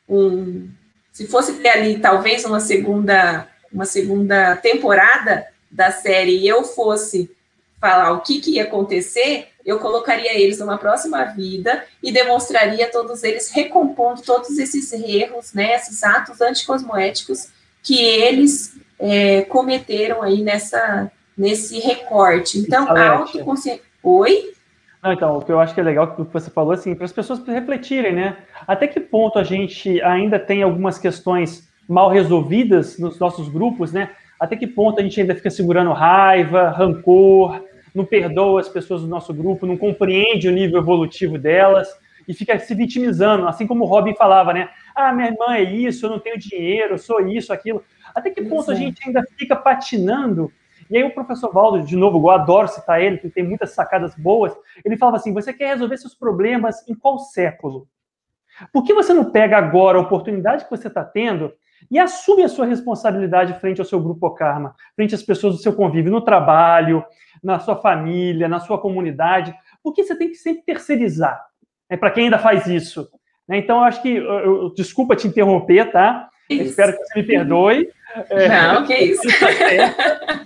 [0.09, 0.68] um
[1.17, 7.35] se fosse ter ali talvez uma segunda, uma segunda temporada da série e eu fosse
[7.81, 13.25] falar o que, que ia acontecer, eu colocaria eles numa próxima vida e demonstraria todos
[13.25, 17.49] eles recompondo todos esses erros, né, esses atos anticosmoéticos
[17.83, 22.59] que eles é, cometeram aí nessa, nesse recorte.
[22.59, 23.81] Então, autoconsciência.
[24.03, 24.53] Oi?
[25.07, 27.13] Não, então, o que eu acho que é legal que você falou, assim, para as
[27.13, 28.39] pessoas refletirem, né?
[28.67, 34.11] Até que ponto a gente ainda tem algumas questões mal resolvidas nos nossos grupos, né?
[34.41, 37.63] Até que ponto a gente ainda fica segurando raiva, rancor,
[37.95, 41.89] não perdoa as pessoas do nosso grupo, não compreende o nível evolutivo delas
[42.27, 44.71] e fica se vitimizando, assim como o Robin falava, né?
[44.93, 47.81] Ah, minha irmã é isso, eu não tenho dinheiro, eu sou isso, aquilo.
[48.13, 50.51] Até que ponto a gente ainda fica patinando
[50.91, 54.14] e aí o professor Valdo, de novo, eu adoro citar ele, que tem muitas sacadas
[54.14, 54.53] boas,
[54.84, 57.89] ele falava assim, você quer resolver seus problemas em qual século?
[58.72, 61.53] Por que você não pega agora a oportunidade que você está tendo
[61.91, 65.74] e assume a sua responsabilidade frente ao seu grupo karma, frente às pessoas do seu
[65.74, 67.05] convívio, no trabalho,
[67.43, 69.55] na sua família, na sua comunidade?
[69.82, 71.41] Por que você tem que sempre terceirizar?
[71.89, 73.09] É para quem ainda faz isso.
[73.47, 73.59] Né?
[73.59, 76.28] Então, eu acho que, eu, eu, desculpa te interromper, tá?
[76.51, 77.89] Espero que você me perdoe.
[78.31, 79.23] É, não, que isso.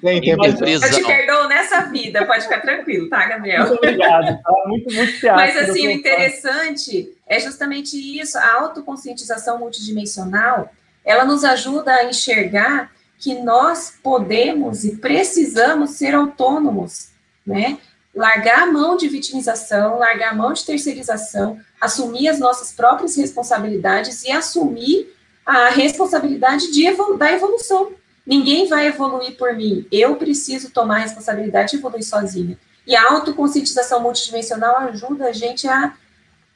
[0.01, 3.67] Tem tempo eu te perdoo nessa vida, pode ficar tranquilo, tá, Gabriel?
[3.67, 4.53] Muito obrigado, tá?
[4.67, 10.73] Muito, muito teatro, Mas, assim, o interessante é justamente isso, a autoconscientização multidimensional,
[11.05, 17.11] ela nos ajuda a enxergar que nós podemos e precisamos ser autônomos,
[17.47, 17.79] né?
[18.15, 24.25] Largar a mão de vitimização, largar a mão de terceirização, assumir as nossas próprias responsabilidades
[24.25, 25.15] e assumir
[25.51, 26.85] a responsabilidade de
[27.17, 27.93] da evolução.
[28.25, 29.85] Ninguém vai evoluir por mim.
[29.91, 32.57] Eu preciso tomar a responsabilidade de evoluir sozinha.
[32.87, 35.95] E a autoconscientização multidimensional ajuda a gente a.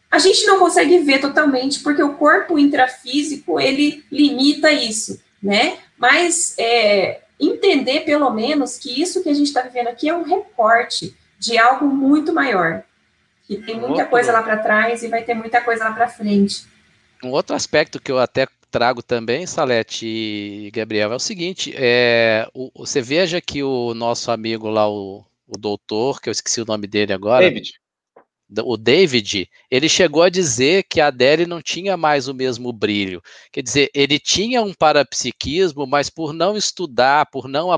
[0.09, 5.79] A gente não consegue ver totalmente, porque o corpo intrafísico ele limita isso, né?
[5.99, 10.23] Mas é, entender pelo menos que isso que a gente está vivendo aqui é um
[10.23, 12.85] recorte de algo muito maior.
[13.43, 16.65] Que tem muita coisa lá para trás e vai ter muita coisa lá para frente.
[17.25, 22.45] Um outro aspecto que eu até trago também, Salete e Gabriel, é o seguinte: é,
[22.53, 26.65] o, você veja que o nosso amigo lá, o, o doutor, que eu esqueci o
[26.65, 27.45] nome dele agora.
[27.45, 27.73] David.
[28.65, 33.23] O David, ele chegou a dizer que a Adele não tinha mais o mesmo brilho.
[33.53, 37.71] Quer dizer, ele tinha um parapsiquismo, mas por não estudar, por não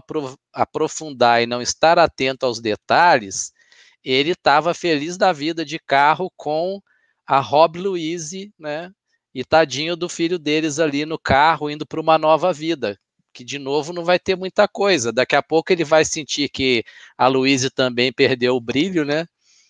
[0.52, 3.52] aprofundar e não estar atento aos detalhes,
[4.02, 6.80] ele estava feliz da vida de carro com
[7.26, 8.90] a Rob Louise, né,
[9.36, 12.98] e tadinho do filho deles ali no carro indo para uma nova vida,
[13.34, 15.12] que de novo não vai ter muita coisa.
[15.12, 16.82] Daqui a pouco ele vai sentir que
[17.18, 19.26] a Luísa também perdeu o brilho, né?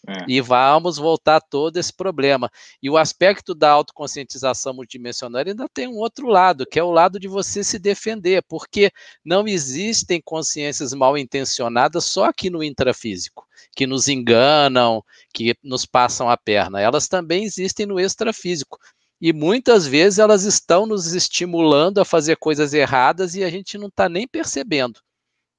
[0.09, 0.25] É.
[0.29, 2.49] E vamos voltar todo esse problema.
[2.81, 7.19] E o aspecto da autoconscientização multidimensional ainda tem um outro lado, que é o lado
[7.19, 8.93] de você se defender, porque
[9.25, 13.45] não existem consciências mal intencionadas só aqui no intrafísico,
[13.75, 15.03] que nos enganam,
[15.35, 16.81] que nos passam a perna.
[16.81, 18.79] Elas também existem no extrafísico
[19.21, 23.89] e muitas vezes elas estão nos estimulando a fazer coisas erradas e a gente não
[23.89, 25.01] está nem percebendo,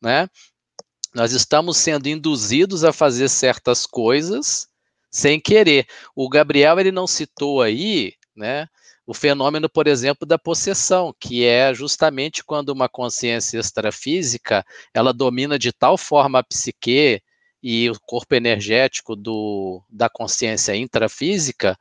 [0.02, 0.28] né?
[1.14, 4.68] Nós estamos sendo induzidos a fazer certas coisas
[5.10, 5.88] sem querer.
[6.16, 8.68] O Gabriel ele não citou aí, né?
[9.06, 15.58] O fenômeno, por exemplo, da possessão, que é justamente quando uma consciência extrafísica ela domina
[15.58, 17.22] de tal forma a psique
[17.64, 21.78] e o corpo energético do, da consciência intrafísica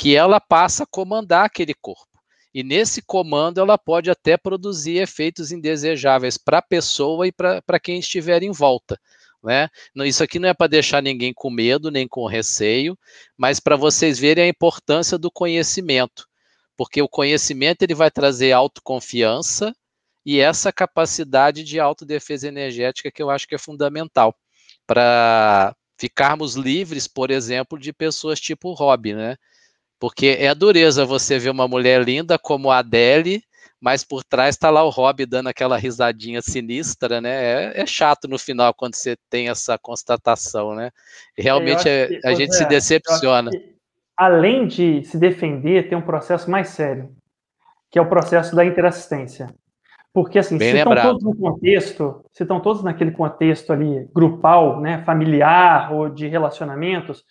[0.00, 2.18] que ela passa a comandar aquele corpo.
[2.54, 7.98] E nesse comando ela pode até produzir efeitos indesejáveis para a pessoa e para quem
[7.98, 8.98] estiver em volta.
[9.44, 9.68] Né?
[9.96, 12.98] Isso aqui não é para deixar ninguém com medo nem com receio,
[13.36, 16.26] mas para vocês verem a importância do conhecimento,
[16.78, 19.70] porque o conhecimento ele vai trazer autoconfiança
[20.24, 24.34] e essa capacidade de autodefesa energética que eu acho que é fundamental
[24.86, 29.36] para ficarmos livres, por exemplo, de pessoas tipo Rob, né?
[30.00, 33.42] Porque é a dureza você ver uma mulher linda como a Adele,
[33.78, 37.30] mas por trás está lá o Rob dando aquela risadinha sinistra, né?
[37.74, 40.90] É, é, chato no final quando você tem essa constatação, né?
[41.36, 43.50] Realmente é, que, a gente é, se decepciona.
[44.16, 47.14] além de se defender, tem um processo mais sério,
[47.90, 49.48] que é o processo da interassistência.
[50.12, 50.96] Porque, assim, Bem se lembrado.
[50.96, 56.26] estão todos no contexto, se estão todos naquele contexto ali grupal, né, familiar ou de
[56.26, 57.24] relacionamentos,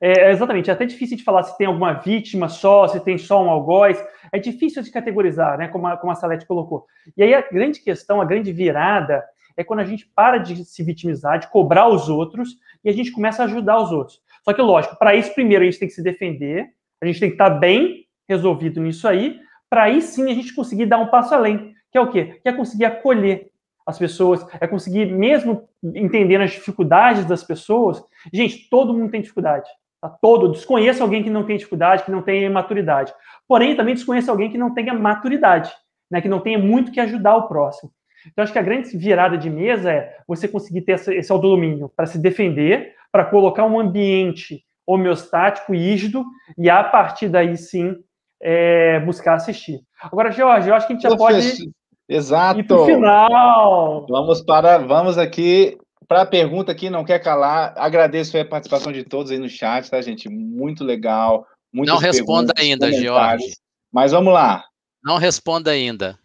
[0.00, 3.42] é, exatamente, é até difícil de falar se tem alguma vítima só, se tem só
[3.42, 6.86] um algoz, é difícil de categorizar, né, como a, como a Salete colocou.
[7.16, 9.24] E aí a grande questão, a grande virada,
[9.56, 13.12] é quando a gente para de se vitimizar, de cobrar os outros, e a gente
[13.12, 14.20] começa a ajudar os outros.
[14.42, 16.68] Só que, lógico, para isso, primeiro, a gente tem que se defender,
[17.00, 19.40] a gente tem que estar tá bem resolvido nisso aí,
[19.70, 22.40] para aí sim a gente conseguir dar um passo além, que é o quê?
[22.42, 23.50] Que é conseguir acolher
[23.86, 29.68] as pessoas, é conseguir, mesmo entendendo as dificuldades das pessoas, gente, todo mundo tem dificuldade.
[30.08, 33.12] Todo, desconheça alguém que não tem dificuldade, que não tem maturidade.
[33.46, 35.72] Porém, também desconheça alguém que não tenha maturidade,
[36.10, 37.90] né, que não tenha muito que ajudar o próximo.
[38.26, 42.06] Então, acho que a grande virada de mesa é você conseguir ter esse, autodomínio para
[42.06, 46.24] se defender, para colocar um ambiente homeostático, rígido,
[46.56, 47.96] e a partir daí sim
[48.40, 49.80] é, buscar assistir.
[50.00, 51.70] Agora, Jorge, eu acho que a gente já Professor, pode
[52.08, 52.60] Exato.
[52.60, 54.06] ir para o final.
[54.08, 55.78] Vamos para, vamos aqui
[56.14, 57.74] para a pergunta que não quer calar.
[57.76, 60.28] Agradeço a participação de todos aí no chat, tá, gente?
[60.28, 61.44] Muito legal.
[61.72, 63.56] Não responda ainda, Jorge.
[63.92, 64.64] Mas vamos lá.
[65.02, 66.16] Não responda ainda.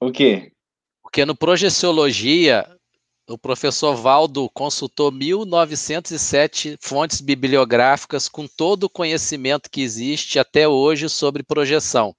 [0.00, 0.50] O quê?
[1.00, 2.66] Porque no Projeciologia,
[3.28, 11.08] o professor Valdo consultou 1907 fontes bibliográficas com todo o conhecimento que existe até hoje
[11.08, 12.12] sobre projeção.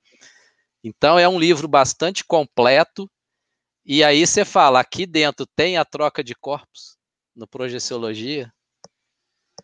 [0.82, 3.12] Então, é um livro bastante completo.
[3.86, 6.98] E aí você fala, aqui dentro tem a troca de corpos
[7.36, 8.52] no Projeciologia?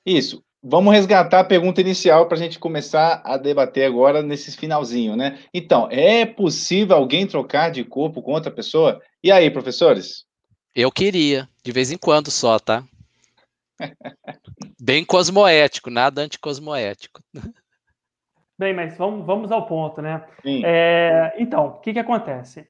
[0.05, 0.43] Isso.
[0.61, 5.39] Vamos resgatar a pergunta inicial para a gente começar a debater agora nesse finalzinho, né?
[5.53, 9.01] Então, é possível alguém trocar de corpo com outra pessoa?
[9.23, 10.25] E aí, professores?
[10.75, 12.83] Eu queria, de vez em quando só, tá?
[14.81, 17.21] Bem cosmoético, nada anticosmoético.
[18.57, 20.27] Bem, mas vamos, vamos ao ponto, né?
[20.65, 22.67] É, então, o que, que acontece?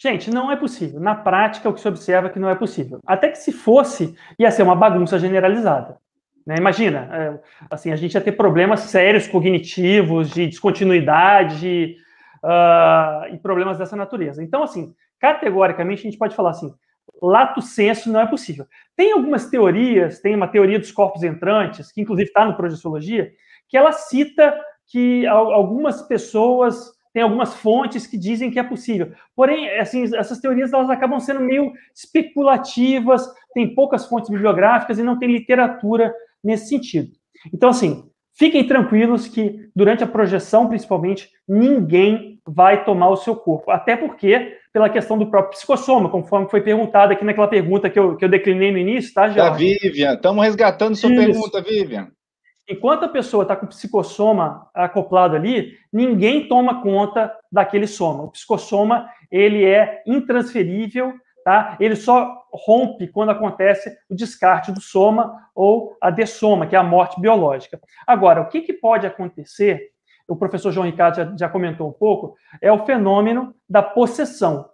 [0.00, 1.00] Gente, não é possível.
[1.00, 3.00] Na prática, o que se observa é que não é possível.
[3.04, 5.98] Até que se fosse, ia ser uma bagunça generalizada.
[6.46, 6.54] Né?
[6.56, 11.96] Imagina, é, assim, a gente ia ter problemas sérios cognitivos, de descontinuidade
[12.44, 14.40] uh, e problemas dessa natureza.
[14.40, 16.72] Então, assim, categoricamente, a gente pode falar assim,
[17.20, 18.66] lato senso não é possível.
[18.94, 23.32] Tem algumas teorias, tem uma teoria dos corpos entrantes, que inclusive está no Projeciologia,
[23.68, 29.10] que ela cita que algumas pessoas tem algumas fontes que dizem que é possível.
[29.34, 35.18] Porém, assim, essas teorias elas acabam sendo meio especulativas, tem poucas fontes bibliográficas e não
[35.18, 36.14] tem literatura
[36.44, 37.10] nesse sentido.
[37.52, 38.04] Então, assim,
[38.38, 43.68] fiquem tranquilos que durante a projeção, principalmente, ninguém vai tomar o seu corpo.
[43.72, 48.14] Até porque, pela questão do próprio psicossoma, conforme foi perguntado aqui naquela pergunta que eu,
[48.14, 49.40] que eu declinei no início, tá, Jorge?
[49.40, 50.14] Da Vivian.
[50.14, 51.20] Estamos resgatando sua Isso.
[51.20, 52.12] pergunta, Vivian.
[52.68, 58.24] Enquanto a pessoa está com o psicossoma acoplado ali, ninguém toma conta daquele soma.
[58.24, 61.14] O psicossoma, ele é intransferível
[61.48, 61.78] Tá?
[61.80, 66.82] Ele só rompe quando acontece o descarte do soma ou a dessoma, que é a
[66.82, 67.80] morte biológica.
[68.06, 69.92] Agora, o que, que pode acontecer?
[70.28, 74.68] O professor João Ricardo já, já, comentou um pouco, é o fenômeno da possessão.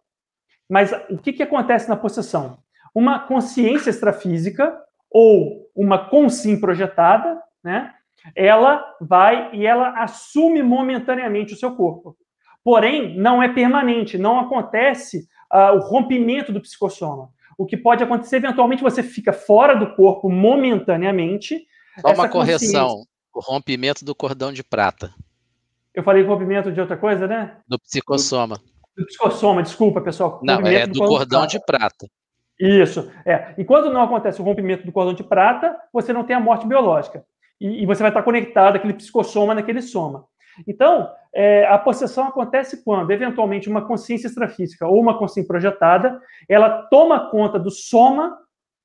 [0.68, 2.59] Mas o que, que acontece na possessão?
[2.92, 4.76] Uma consciência extrafísica
[5.09, 7.92] ou uma consim projetada, né?
[8.36, 12.16] Ela vai e ela assume momentaneamente o seu corpo.
[12.62, 17.30] Porém, não é permanente, não acontece uh, o rompimento do psicossoma.
[17.58, 21.66] O que pode acontecer, eventualmente, você fica fora do corpo momentaneamente.
[22.00, 23.02] Só uma correção:
[23.32, 25.12] o rompimento do cordão de prata.
[25.94, 27.58] Eu falei rompimento de outra coisa, né?
[27.68, 28.56] Do psicossoma.
[28.96, 30.40] Do, do psicossoma, desculpa, pessoal.
[30.42, 32.08] Não, é do, do cordão de prata.
[32.58, 33.54] Isso, é.
[33.58, 36.66] E quando não acontece o rompimento do cordão de prata, você não tem a morte
[36.66, 37.24] biológica.
[37.64, 40.26] E, e você vai estar conectado àquele psicossoma naquele soma.
[40.68, 46.82] Então, é, a possessão acontece quando, eventualmente, uma consciência extrafísica ou uma consciência projetada, ela
[46.90, 48.38] toma conta do soma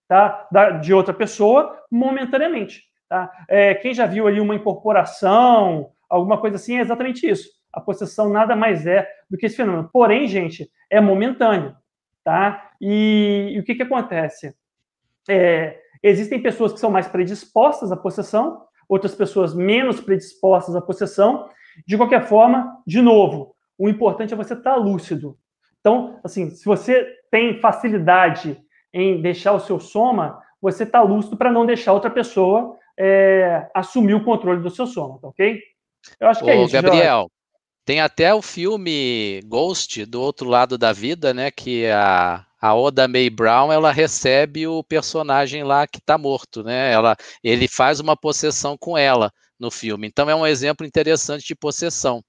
[0.08, 2.84] tá, da, de outra pessoa momentaneamente.
[3.10, 3.30] Tá?
[3.50, 7.50] É, quem já viu ali uma incorporação, alguma coisa assim, é exatamente isso.
[7.74, 9.90] A possessão nada mais é do que esse fenômeno.
[9.92, 11.76] Porém, gente, é momentâneo.
[12.24, 12.72] Tá?
[12.80, 14.56] E, e o que, que acontece?
[15.30, 21.48] É, existem pessoas que são mais predispostas à possessão, outras pessoas menos predispostas à possessão,
[21.88, 25.38] de qualquer forma, de novo, o importante é você estar lúcido.
[25.80, 28.60] Então, assim, se você tem facilidade
[28.92, 34.16] em deixar o seu soma, você está lúcido para não deixar outra pessoa é, assumir
[34.16, 35.62] o controle do seu soma, tá ok?
[36.20, 36.74] Eu acho que é Ô, é isso.
[36.74, 37.32] Gabriel, Jorge.
[37.86, 41.50] tem até o filme Ghost, do outro lado da vida, né?
[41.52, 46.92] Que a, a Oda May Brown ela recebe o personagem lá que está morto, né?
[46.92, 50.08] Ela, ele faz uma possessão com ela no filme.
[50.08, 52.24] Então é um exemplo interessante de possessão.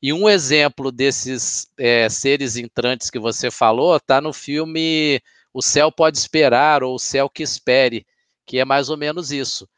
[0.00, 5.20] E um exemplo desses é, seres entrantes que você falou está no filme
[5.52, 8.06] O Céu Pode Esperar ou O Céu que Espere,
[8.46, 9.68] que é mais ou menos isso.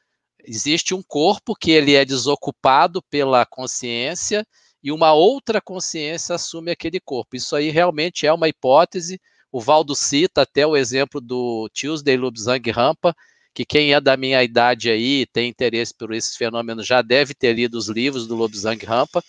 [0.45, 4.47] Existe um corpo que ele é desocupado pela consciência
[4.83, 7.37] e uma outra consciência assume aquele corpo.
[7.37, 9.21] Isso aí realmente é uma hipótese.
[9.53, 13.15] O Valdo cita até o exemplo do Tuesday Lubzang Rampa,
[13.53, 17.53] que quem é da minha idade aí, tem interesse por esses fenômenos, já deve ter
[17.53, 19.23] lido os livros do Lobsang Rampa,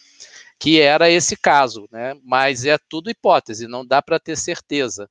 [0.60, 2.16] que era esse caso, né?
[2.24, 5.10] Mas é tudo hipótese, não dá para ter certeza.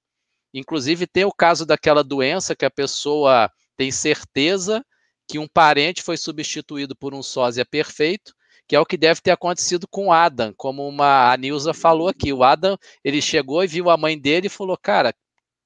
[0.55, 4.85] Inclusive, tem o caso daquela doença que a pessoa tem certeza
[5.29, 8.33] que um parente foi substituído por um sósia perfeito,
[8.71, 12.33] que é o que deve ter acontecido com Adam, como uma a Nilza falou aqui.
[12.33, 15.13] O Adam, ele chegou e viu a mãe dele e falou: "Cara,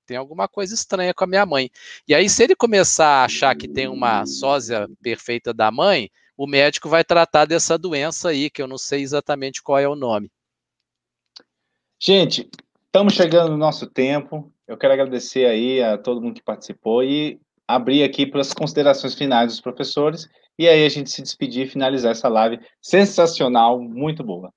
[0.07, 1.71] tem alguma coisa estranha com a minha mãe.
[2.09, 6.47] E aí, se ele começar a achar que tem uma sósia perfeita da mãe, o
[6.47, 10.31] médico vai tratar dessa doença aí, que eu não sei exatamente qual é o nome.
[12.01, 12.49] Gente,
[12.87, 14.51] estamos chegando no nosso tempo.
[14.67, 17.39] Eu quero agradecer aí a todo mundo que participou e
[17.69, 20.27] abrir aqui para as considerações finais dos professores
[20.59, 24.53] e aí a gente se despedir e finalizar essa live sensacional, muito boa.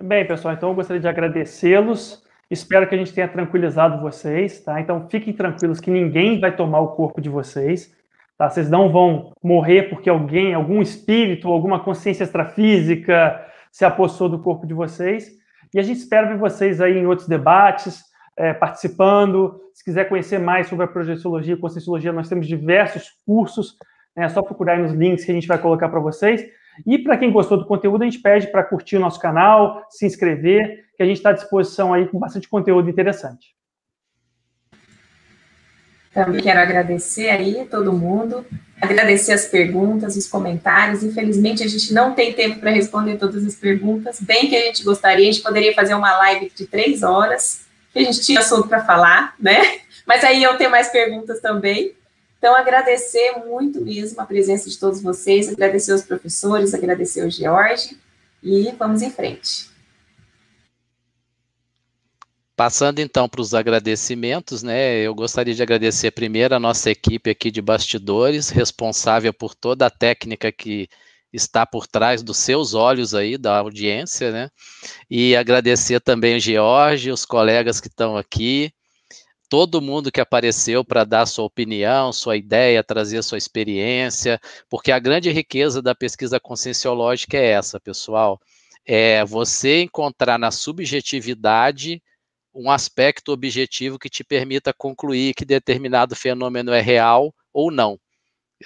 [0.00, 2.22] Bem, pessoal, então eu gostaria de agradecê-los.
[2.50, 4.80] Espero que a gente tenha tranquilizado vocês, tá?
[4.80, 7.94] Então fiquem tranquilos que ninguém vai tomar o corpo de vocês,
[8.36, 8.50] tá?
[8.50, 14.66] Vocês não vão morrer porque alguém, algum espírito, alguma consciência extrafísica se apossou do corpo
[14.66, 15.30] de vocês.
[15.72, 18.02] E a gente espera ver vocês aí em outros debates,
[18.36, 19.60] é, participando.
[19.74, 23.76] Se quiser conhecer mais sobre a projeciologia e conscienciologia, nós temos diversos cursos.
[24.16, 24.24] Né?
[24.24, 26.44] É só procurar nos links que a gente vai colocar para vocês.
[26.86, 30.06] E para quem gostou do conteúdo, a gente pede para curtir o nosso canal, se
[30.06, 33.54] inscrever, que a gente está à disposição aí com bastante conteúdo interessante.
[36.12, 38.44] Também quero agradecer aí a todo mundo,
[38.80, 41.02] agradecer as perguntas, os comentários.
[41.02, 44.84] Infelizmente, a gente não tem tempo para responder todas as perguntas, bem que a gente
[44.84, 48.68] gostaria, a gente poderia fazer uma live de três horas, que a gente tinha assunto
[48.68, 49.80] para falar, né?
[50.06, 51.94] Mas aí eu tenho mais perguntas também.
[52.38, 57.96] Então, agradecer muito mesmo a presença de todos vocês, agradecer aos professores, agradecer ao George
[58.42, 59.70] e vamos em frente.
[62.56, 64.98] Passando então para os agradecimentos, né?
[64.98, 69.90] Eu gostaria de agradecer primeiro a nossa equipe aqui de bastidores, responsável por toda a
[69.90, 70.88] técnica que
[71.32, 74.50] está por trás dos seus olhos aí, da audiência, né?
[75.10, 78.72] E agradecer também o George, os colegas que estão aqui,
[79.48, 84.98] todo mundo que apareceu para dar sua opinião, sua ideia, trazer sua experiência, porque a
[84.98, 88.40] grande riqueza da pesquisa conscienciológica é essa, pessoal.
[88.84, 92.02] É você encontrar na subjetividade
[92.54, 97.98] um aspecto objetivo que te permita concluir que determinado fenômeno é real ou não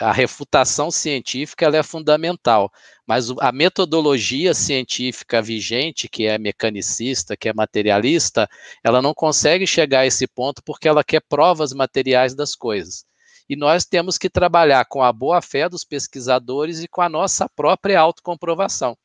[0.01, 2.70] a refutação científica é fundamental,
[3.07, 8.49] mas a metodologia científica vigente, que é mecanicista, que é materialista,
[8.82, 13.05] ela não consegue chegar a esse ponto porque ela quer provas materiais das coisas.
[13.49, 17.49] E nós temos que trabalhar com a boa fé dos pesquisadores e com a nossa
[17.49, 18.97] própria autocomprovação.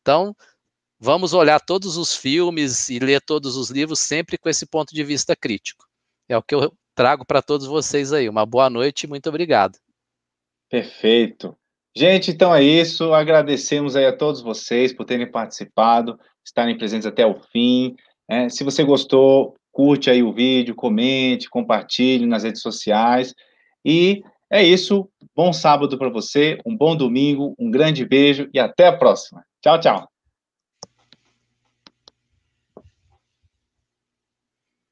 [0.00, 0.34] Então,
[0.98, 5.04] vamos olhar todos os filmes e ler todos os livros sempre com esse ponto de
[5.04, 5.84] vista crítico.
[6.28, 8.28] É o que eu trago para todos vocês aí.
[8.28, 9.78] Uma boa noite e muito obrigado.
[10.74, 11.56] Perfeito.
[11.96, 13.14] Gente, então é isso.
[13.14, 17.94] Agradecemos aí a todos vocês por terem participado, estarem presentes até o fim.
[18.28, 23.32] É, se você gostou, curte aí o vídeo, comente, compartilhe nas redes sociais.
[23.84, 24.20] E
[24.50, 25.08] é isso.
[25.36, 29.44] Bom sábado para você, um bom domingo, um grande beijo e até a próxima.
[29.62, 30.13] Tchau, tchau.